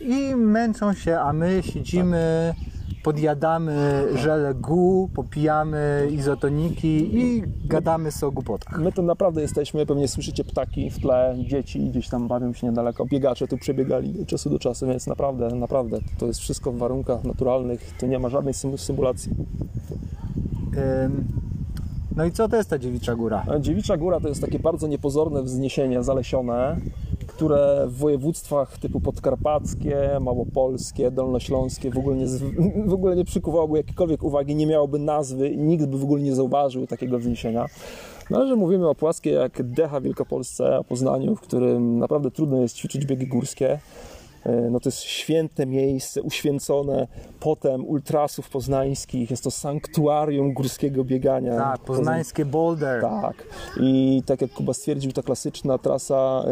i 0.00 0.36
męczą 0.36 0.94
się, 0.94 1.18
a 1.18 1.32
my 1.32 1.62
siedzimy, 1.62 2.54
podjadamy 3.02 4.04
żele 4.14 4.54
gu, 4.54 5.10
popijamy 5.14 6.08
izotoniki 6.10 7.16
i 7.18 7.42
gadamy 7.64 8.12
sobie 8.12 8.28
o 8.28 8.32
głupotach. 8.32 8.78
My 8.80 8.92
to 8.92 9.02
naprawdę 9.02 9.42
jesteśmy, 9.42 9.86
pewnie 9.86 10.08
słyszycie 10.08 10.44
ptaki 10.44 10.90
w 10.90 10.98
tle, 11.00 11.36
dzieci 11.48 11.80
gdzieś 11.90 12.08
tam 12.08 12.28
bawią 12.28 12.52
się 12.52 12.66
niedaleko, 12.66 13.04
biegacze 13.06 13.48
tu 13.48 13.56
przebiegali 13.58 14.20
od 14.22 14.28
czasu 14.28 14.50
do 14.50 14.58
czasu, 14.58 14.86
więc 14.86 15.06
naprawdę, 15.06 15.48
naprawdę, 15.54 15.98
to 16.18 16.26
jest 16.26 16.40
wszystko 16.40 16.72
w 16.72 16.78
warunkach 16.78 17.24
naturalnych, 17.24 17.94
tu 18.00 18.06
nie 18.06 18.18
ma 18.18 18.28
żadnej 18.28 18.54
sym- 18.54 18.78
symulacji. 18.78 19.32
Ym, 21.04 21.24
No 22.16 22.24
i 22.24 22.32
co 22.32 22.48
to 22.48 22.56
jest 22.56 22.70
ta 22.70 22.78
dziewicza 22.78 23.14
góra? 23.14 23.44
Dziewicza 23.60 23.96
Góra 23.96 24.20
to 24.20 24.28
jest 24.28 24.40
takie 24.40 24.58
bardzo 24.58 24.86
niepozorne 24.86 25.42
wzniesienie 25.42 26.02
zalesione, 26.02 26.76
które 27.38 27.86
w 27.86 27.96
województwach 27.96 28.78
typu 28.78 29.00
podkarpackie, 29.00 30.18
małopolskie, 30.20 31.10
dolnośląskie 31.10 31.90
w 31.90 31.98
ogóle 31.98 32.16
nie, 32.16 32.26
w 32.86 32.92
ogóle 32.92 33.16
nie 33.16 33.24
przykuwałoby 33.24 33.76
jakiejkolwiek 33.76 34.22
uwagi, 34.22 34.54
nie 34.54 34.66
miałoby 34.66 34.98
nazwy, 34.98 35.56
nikt 35.56 35.86
by 35.86 35.98
w 35.98 36.02
ogóle 36.02 36.22
nie 36.22 36.34
zauważył 36.34 36.86
takiego 36.86 37.18
wzniesienia. 37.18 37.66
No 38.30 38.46
że 38.46 38.56
mówimy 38.56 38.88
o 38.88 38.94
płaskiej 38.94 39.34
jak 39.34 39.62
Decha 39.62 40.00
Wielkopolsce, 40.00 40.78
o 40.78 40.84
Poznaniu, 40.84 41.36
w 41.36 41.40
którym 41.40 41.98
naprawdę 41.98 42.30
trudno 42.30 42.60
jest 42.60 42.76
ćwiczyć 42.76 43.06
biegi 43.06 43.26
górskie, 43.26 43.78
no 44.70 44.80
to 44.80 44.88
jest 44.88 45.00
święte 45.00 45.66
miejsce, 45.66 46.22
uświęcone 46.22 47.06
potem 47.40 47.84
ultrasów 47.86 48.48
poznańskich, 48.50 49.30
jest 49.30 49.44
to 49.44 49.50
sanktuarium 49.50 50.52
górskiego 50.52 51.04
biegania. 51.04 51.56
Tak, 51.56 51.80
poznańskie 51.80 52.44
boulder. 52.44 53.02
Tak. 53.02 53.46
I 53.80 54.22
tak 54.26 54.40
jak 54.40 54.50
Kuba 54.50 54.74
stwierdził, 54.74 55.12
ta 55.12 55.22
klasyczna 55.22 55.78
trasa 55.78 56.44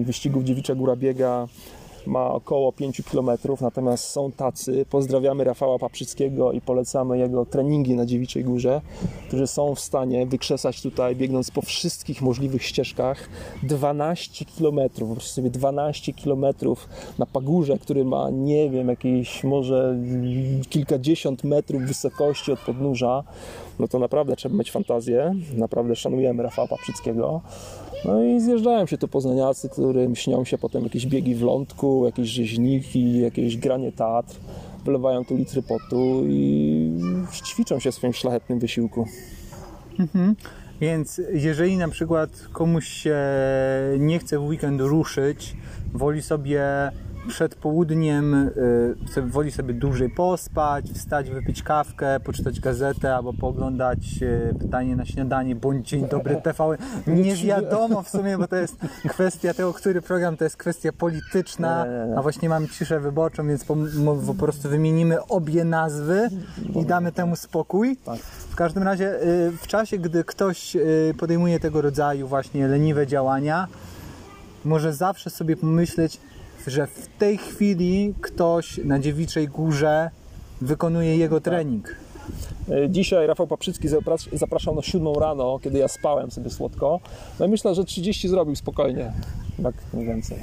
y, 0.00 0.04
wyścigów 0.04 0.44
Dziewicza 0.44 0.74
Góra 0.74 0.96
Biega 0.96 1.46
ma 2.06 2.30
około 2.30 2.72
5 2.72 3.02
km, 3.12 3.30
natomiast 3.60 4.04
są 4.04 4.32
tacy, 4.32 4.86
pozdrawiamy 4.90 5.44
Rafała 5.44 5.78
Paprzyckiego 5.78 6.52
i 6.52 6.60
polecamy 6.60 7.18
jego 7.18 7.46
treningi 7.46 7.94
na 7.94 8.06
Dziewiczej 8.06 8.44
Górze, 8.44 8.80
którzy 9.28 9.46
są 9.46 9.74
w 9.74 9.80
stanie 9.80 10.26
wykrzesać 10.26 10.82
tutaj, 10.82 11.16
biegnąc 11.16 11.50
po 11.50 11.62
wszystkich 11.62 12.22
możliwych 12.22 12.62
ścieżkach, 12.62 13.28
12 13.62 14.44
km, 14.58 14.80
wyobraźcie 14.98 15.32
sobie 15.32 15.50
12 15.50 16.12
km 16.12 16.44
na 17.18 17.26
pagórze, 17.26 17.78
który 17.78 18.04
ma, 18.04 18.30
nie 18.30 18.70
wiem, 18.70 18.88
jakieś 18.88 19.44
może 19.44 19.98
kilkadziesiąt 20.68 21.44
metrów 21.44 21.82
wysokości 21.82 22.52
od 22.52 22.60
podnóża, 22.60 23.24
no 23.78 23.88
to 23.88 23.98
naprawdę 23.98 24.36
trzeba 24.36 24.56
mieć 24.56 24.70
fantazję, 24.70 25.34
naprawdę 25.56 25.96
szanujemy 25.96 26.42
Rafała 26.42 26.68
Paprzyckiego. 26.68 27.40
No 28.04 28.22
i 28.22 28.40
zjeżdżają 28.40 28.86
się 28.86 28.98
tu 28.98 29.08
poznaniacy, 29.08 29.68
którym 29.68 30.16
śnią 30.16 30.44
się 30.44 30.58
potem 30.58 30.82
jakieś 30.84 31.06
biegi 31.06 31.34
w 31.34 31.42
lądku, 31.42 32.06
jakieś 32.06 32.28
rzeźniki, 32.28 33.20
jakieś 33.20 33.56
granie 33.56 33.92
teatr, 33.92 34.36
wylewają 34.84 35.24
tu 35.24 35.36
litry 35.36 35.62
potu 35.62 36.22
i 36.26 36.92
ćwiczą 37.44 37.78
się 37.78 37.92
w 37.92 37.94
swoim 37.94 38.12
szlachetnym 38.12 38.58
wysiłku. 38.58 39.06
Więc 40.80 41.20
jeżeli 41.32 41.76
na 41.76 41.88
przykład 41.88 42.30
komuś 42.52 42.88
się 42.88 43.16
nie 43.98 44.18
chce 44.18 44.38
w 44.38 44.42
weekend 44.42 44.80
ruszyć, 44.80 45.56
woli 45.94 46.22
sobie 46.22 46.62
przed 47.28 47.54
południem, 47.54 48.34
y, 48.34 49.22
woli 49.22 49.50
sobie 49.50 49.74
dłużej 49.74 50.10
pospać, 50.10 50.90
wstać, 50.90 51.30
wypić 51.30 51.62
kawkę, 51.62 52.20
poczytać 52.20 52.60
gazetę 52.60 53.16
albo 53.16 53.32
pooglądać 53.32 53.98
y, 54.22 54.54
pytanie 54.58 54.96
na 54.96 55.04
śniadanie 55.04 55.56
bądź 55.56 55.88
dzień 55.88 56.08
dobry 56.08 56.36
TV. 56.44 56.76
Nie 57.06 57.36
wiadomo 57.36 58.02
w 58.02 58.08
sumie, 58.08 58.38
bo 58.38 58.48
to 58.48 58.56
jest 58.56 58.76
kwestia 59.08 59.54
tego, 59.54 59.72
który 59.72 60.02
program 60.02 60.36
to 60.36 60.44
jest 60.44 60.56
kwestia 60.56 60.92
polityczna, 60.92 61.86
a 62.16 62.22
właśnie 62.22 62.48
mamy 62.48 62.68
ciszę 62.68 63.00
wyborczą, 63.00 63.48
więc 63.48 63.64
po, 63.64 63.76
po 64.26 64.34
prostu 64.34 64.68
wymienimy 64.68 65.26
obie 65.26 65.64
nazwy 65.64 66.28
i 66.80 66.84
damy 66.84 67.12
temu 67.12 67.36
spokój. 67.36 67.96
Tak. 67.96 68.18
W 68.20 68.56
każdym 68.56 68.82
razie 68.82 69.22
y, 69.22 69.50
w 69.50 69.66
czasie, 69.66 69.98
gdy 69.98 70.24
ktoś 70.24 70.76
podejmuje 71.18 71.60
tego 71.60 71.80
rodzaju 71.80 72.28
właśnie 72.28 72.68
leniwe 72.68 73.06
działania, 73.06 73.68
może 74.64 74.94
zawsze 74.94 75.30
sobie 75.30 75.56
pomyśleć, 75.56 76.20
że 76.66 76.86
w 76.86 77.08
tej 77.18 77.38
chwili 77.38 78.14
ktoś 78.20 78.78
na 78.84 78.98
dziewiczej 78.98 79.48
górze 79.48 80.10
wykonuje 80.60 81.16
jego 81.16 81.40
trening. 81.40 81.96
E, 82.70 82.90
Dzisiaj 82.90 83.26
Rafał 83.26 83.46
Paprzycki 83.46 83.88
zapras- 83.88 84.28
zapraszał 84.38 84.74
na 84.74 84.82
7 84.82 85.14
rano, 85.20 85.58
kiedy 85.62 85.78
ja 85.78 85.88
spałem 85.88 86.30
sobie 86.30 86.50
słodko. 86.50 87.00
No 87.40 87.46
i 87.46 87.48
myślę, 87.48 87.74
że 87.74 87.84
30 87.84 88.28
zrobił 88.28 88.56
spokojnie. 88.56 89.12
Tak 89.62 89.74
mniej 89.94 90.06
więcej. 90.06 90.38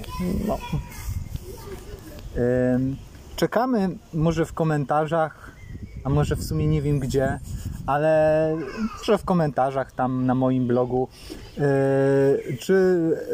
No. 0.47 0.57
Czekamy 3.35 3.89
może 4.13 4.45
w 4.45 4.53
komentarzach, 4.53 5.51
a 6.07 6.09
może 6.09 6.35
w 6.35 6.43
sumie 6.43 6.67
nie 6.67 6.81
wiem 6.81 6.99
gdzie, 6.99 7.39
ale 7.85 8.55
może 8.99 9.17
w 9.17 9.25
komentarzach 9.25 9.91
tam 9.91 10.25
na 10.25 10.35
moim 10.35 10.67
blogu, 10.67 11.07
yy, 11.57 11.63
czy 12.59 12.73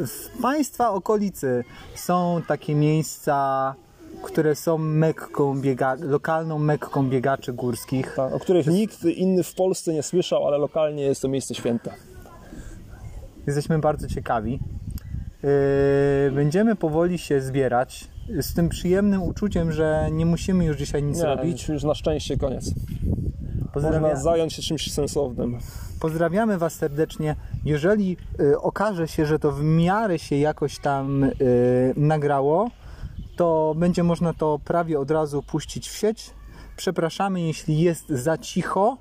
w 0.08 0.42
Państwa 0.42 0.90
okolicy 0.90 1.64
są 1.96 2.42
takie 2.48 2.76
miejsca, 2.76 3.76
które 4.24 4.56
są 4.56 4.78
mekką 4.78 5.62
biega- 5.62 6.04
lokalną 6.04 6.60
mekką 6.60 7.10
biegaczy 7.10 7.54
górskich? 7.54 8.14
Tak, 8.16 8.34
o 8.34 8.40
których 8.40 8.68
nikt 8.68 9.04
inny 9.04 9.44
w 9.44 9.54
Polsce 9.54 9.94
nie 9.94 10.04
słyszał, 10.04 10.48
ale 10.48 10.58
lokalnie 10.58 11.04
jest 11.04 11.22
to 11.22 11.28
miejsce 11.28 11.56
święte. 11.56 11.94
Jesteśmy 13.48 13.80
bardzo 13.80 14.08
ciekawi. 14.08 14.60
Yy, 15.44 16.32
Będziemy 16.32 16.76
powoli 16.76 17.18
się 17.18 17.42
zbierać 17.42 18.08
z 18.42 18.54
tym 18.54 18.70
przyjemnym 18.70 19.24
uczuciem, 19.24 19.72
że 19.72 20.10
nie 20.12 20.26
musimy 20.26 20.66
już 20.66 20.78
dzisiaj 20.78 21.04
nic 21.04 21.18
Nie, 21.18 21.26
robić. 21.26 21.68
już 21.68 21.84
na 21.84 21.96
szczęście 21.96 22.38
koniec. 22.38 22.72
Można 23.76 24.16
zająć 24.16 24.54
się 24.54 24.62
czymś 24.62 24.92
sensownym. 24.92 25.58
Pozdrawiamy 26.00 26.58
Was 26.58 26.74
serdecznie. 26.74 27.36
Jeżeli 27.66 28.18
y, 28.40 28.60
okaże 28.60 29.08
się, 29.08 29.26
że 29.26 29.40
to 29.40 29.52
w 29.52 29.64
miarę 29.64 30.20
się 30.20 30.36
jakoś 30.36 30.80
tam 30.80 31.24
y, 31.24 31.34
nagrało, 31.98 32.70
to 33.36 33.76
będzie 33.78 34.04
można 34.04 34.34
to 34.34 34.60
prawie 34.66 35.00
od 35.00 35.12
razu 35.12 35.44
puścić 35.44 35.90
w 35.90 35.98
sieć. 35.98 36.32
Przepraszamy, 36.76 37.42
jeśli 37.42 37.80
jest 37.80 38.10
za 38.10 38.38
cicho, 38.38 38.98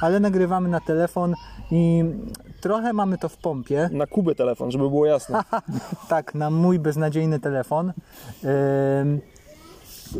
ale 0.00 0.20
nagrywamy 0.20 0.68
na 0.68 0.80
telefon 0.80 1.34
i 1.70 2.04
trochę 2.60 2.92
mamy 2.92 3.18
to 3.18 3.28
w 3.28 3.36
pompie. 3.36 3.88
Na 3.92 4.06
Kuby 4.06 4.34
telefon, 4.34 4.70
żeby 4.70 4.84
było 4.84 5.06
jasne. 5.06 5.42
Tak, 6.08 6.34
na 6.34 6.50
mój 6.50 6.78
beznadziejny 6.78 7.40
telefon. 7.40 7.92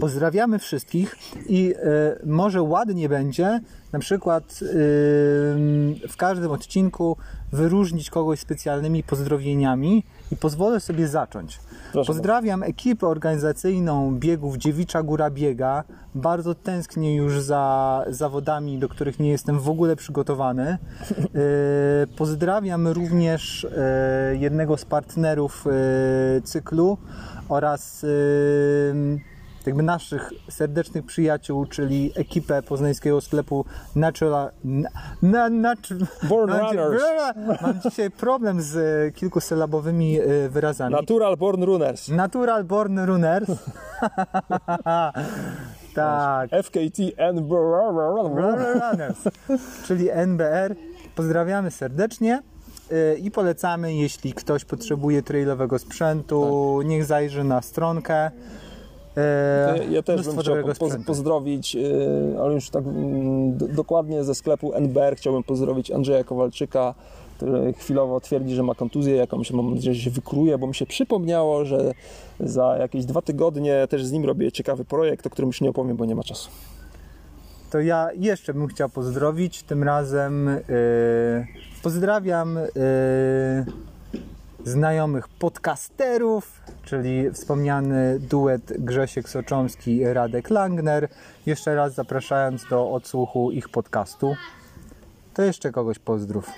Pozdrawiamy 0.00 0.58
wszystkich 0.58 1.16
i 1.48 1.74
y, 1.74 2.26
może 2.26 2.62
ładnie 2.62 3.08
będzie 3.08 3.60
na 3.92 3.98
przykład 3.98 4.58
w 6.08 6.14
każdym 6.16 6.50
odcinku 6.50 7.16
wyróżnić 7.52 8.10
kogoś 8.10 8.40
specjalnymi 8.40 9.02
pozdrowieniami 9.02 10.04
i 10.32 10.36
pozwolę 10.36 10.80
sobie 10.80 11.08
zacząć. 11.08 11.60
Proszę 11.92 12.06
Pozdrawiam 12.06 12.62
ekipę 12.62 13.06
organizacyjną 13.06 14.18
biegów 14.18 14.56
Dziewicza 14.56 15.02
Góra 15.02 15.30
Biega. 15.30 15.84
Bardzo 16.14 16.54
tęsknię 16.54 17.16
już 17.16 17.40
za 17.40 18.04
zawodami, 18.08 18.78
do 18.78 18.88
których 18.88 19.18
nie 19.18 19.30
jestem 19.30 19.60
w 19.60 19.68
ogóle 19.68 19.96
przygotowany. 19.96 20.78
Y, 21.10 22.06
Pozdrawiam 22.18 22.88
również 22.88 23.64
y, 23.64 23.68
jednego 24.36 24.76
z 24.76 24.84
partnerów 24.84 25.66
y, 25.66 26.42
cyklu 26.42 26.98
oraz 27.48 28.06
jakby 29.66 29.82
naszych 29.82 30.32
serdecznych 30.48 31.06
przyjaciół, 31.06 31.66
czyli 31.66 32.12
ekipę 32.14 32.62
poznańskiego 32.62 33.20
sklepu 33.20 33.64
Natural... 33.94 34.50
Na, 35.22 35.48
na, 35.48 35.74
Born 36.28 36.50
Mam 36.50 36.76
Runners. 36.76 37.02
Mam 37.62 37.80
dzisiaj 37.80 38.10
problem 38.10 38.62
z 38.62 39.14
kilkusylabowymi 39.14 40.20
y, 40.20 40.48
wyrazami. 40.48 40.94
Natural 40.94 41.36
Born 41.36 41.62
Runners. 41.62 42.08
Natural 42.08 42.64
Born 42.64 42.98
Runners. 42.98 43.50
Tak. 45.96 46.50
FKT 46.50 46.98
Runners, 48.36 49.18
czyli 49.86 50.10
NBR. 50.10 50.76
Pozdrawiamy 51.14 51.70
serdecznie 51.70 52.42
y, 52.92 53.18
i 53.18 53.30
polecamy, 53.30 53.94
jeśli 53.94 54.32
ktoś 54.32 54.64
potrzebuje 54.64 55.22
trailowego 55.22 55.78
sprzętu, 55.78 56.80
niech 56.84 57.04
zajrzy 57.04 57.44
na 57.44 57.62
stronkę. 57.62 58.30
Ja, 59.16 59.76
Y, 59.76 59.90
ja 59.90 60.02
też 60.02 60.22
bym 60.22 60.38
chciał 60.38 60.56
po, 60.78 60.88
pozdrowić, 61.06 61.74
yy, 61.74 62.36
ale 62.40 62.54
już 62.54 62.70
tak 62.70 62.84
mm, 62.84 63.56
dokładnie 63.74 64.24
ze 64.24 64.34
sklepu 64.34 64.74
NBR 64.74 65.16
chciałbym 65.16 65.42
pozdrowić 65.42 65.90
Andrzeja 65.90 66.24
Kowalczyka, 66.24 66.94
który 67.36 67.72
chwilowo 67.72 68.20
twierdzi, 68.20 68.54
że 68.54 68.62
ma 68.62 68.74
kontuzję 68.74 69.16
jakąś, 69.16 69.50
mam 69.50 69.74
nadzieję, 69.74 69.94
że 69.94 70.02
się 70.02 70.10
wykruje, 70.10 70.58
bo 70.58 70.66
mi 70.66 70.74
się 70.74 70.86
przypomniało, 70.86 71.64
że 71.64 71.92
za 72.40 72.76
jakieś 72.76 73.04
dwa 73.04 73.22
tygodnie 73.22 73.86
też 73.90 74.04
z 74.04 74.12
nim 74.12 74.24
robię 74.24 74.52
ciekawy 74.52 74.84
projekt, 74.84 75.26
o 75.26 75.30
którym 75.30 75.48
już 75.48 75.60
nie 75.60 75.70
opowiem, 75.70 75.96
bo 75.96 76.04
nie 76.04 76.14
ma 76.14 76.22
czasu. 76.22 76.50
To 77.70 77.80
ja 77.80 78.08
jeszcze 78.16 78.54
bym 78.54 78.66
chciał 78.66 78.88
pozdrowić. 78.88 79.62
Tym 79.62 79.82
razem 79.82 80.48
y, 80.48 80.62
pozdrawiam 81.82 82.56
y, 82.58 82.66
znajomych 84.66 85.28
podcasterów, 85.28 86.60
czyli 86.84 87.30
wspomniany 87.30 88.18
duet 88.20 88.72
Grzesiek 88.78 89.28
Soczomski 89.28 89.96
i 89.96 90.04
Radek 90.04 90.50
Langner. 90.50 91.08
Jeszcze 91.46 91.74
raz 91.74 91.94
zapraszając 91.94 92.68
do 92.70 92.92
odsłuchu 92.92 93.50
ich 93.50 93.68
podcastu. 93.68 94.34
To 95.34 95.42
jeszcze 95.42 95.72
kogoś 95.72 95.98
pozdrów. 95.98 96.50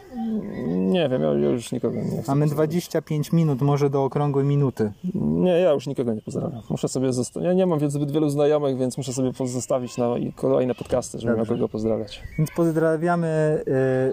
Nie 0.66 1.08
wiem, 1.08 1.22
ja, 1.22 1.30
już 1.30 1.72
nikogo 1.72 1.96
nie. 1.96 2.22
Mamy 2.28 2.46
25 2.46 3.32
minut, 3.32 3.60
może 3.60 3.90
do 3.90 4.04
okrągłej 4.04 4.44
minuty. 4.44 4.92
Nie, 5.14 5.50
ja 5.50 5.72
już 5.72 5.86
nikogo 5.86 6.14
nie 6.14 6.22
pozdrawiam. 6.22 6.62
Muszę 6.70 6.88
sobie 6.88 7.12
zostawić. 7.12 7.46
Ja 7.46 7.52
nie 7.52 7.66
mam 7.66 7.78
więc 7.78 7.92
zbyt 7.92 8.10
wielu 8.10 8.28
znajomych, 8.28 8.78
więc 8.78 8.96
muszę 8.96 9.12
sobie 9.12 9.32
pozostawić 9.32 9.96
na 9.96 10.06
kolejne 10.36 10.74
podcasty, 10.74 11.18
żeby 11.18 11.36
miał 11.36 11.46
kogo 11.46 11.68
pozdrawiać. 11.68 12.22
Więc 12.38 12.50
pozdrawiamy 12.50 13.62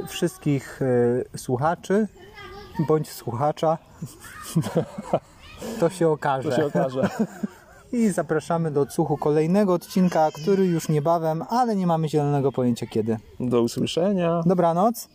y, 0.04 0.08
wszystkich 0.08 0.82
y, 0.82 1.38
słuchaczy 1.38 2.08
bądź 2.88 3.12
słuchacza. 3.12 3.78
To 5.80 5.90
się 5.90 6.10
okaże. 6.10 6.50
To 6.50 6.56
się 6.56 6.66
okaże. 6.66 7.10
I 7.92 8.10
zapraszamy 8.10 8.72
do 8.72 8.82
odsłuchu 8.82 9.18
kolejnego 9.18 9.74
odcinka, 9.74 10.30
który 10.32 10.66
już 10.66 10.90
niebawem, 10.90 11.44
ale 11.50 11.76
nie 11.76 11.88
mamy 11.88 12.10
zielonego 12.10 12.52
pojęcia 12.52 12.88
kiedy. 12.88 13.18
Do 13.40 13.62
usłyszenia. 13.62 14.42
Dobranoc. 14.46 15.08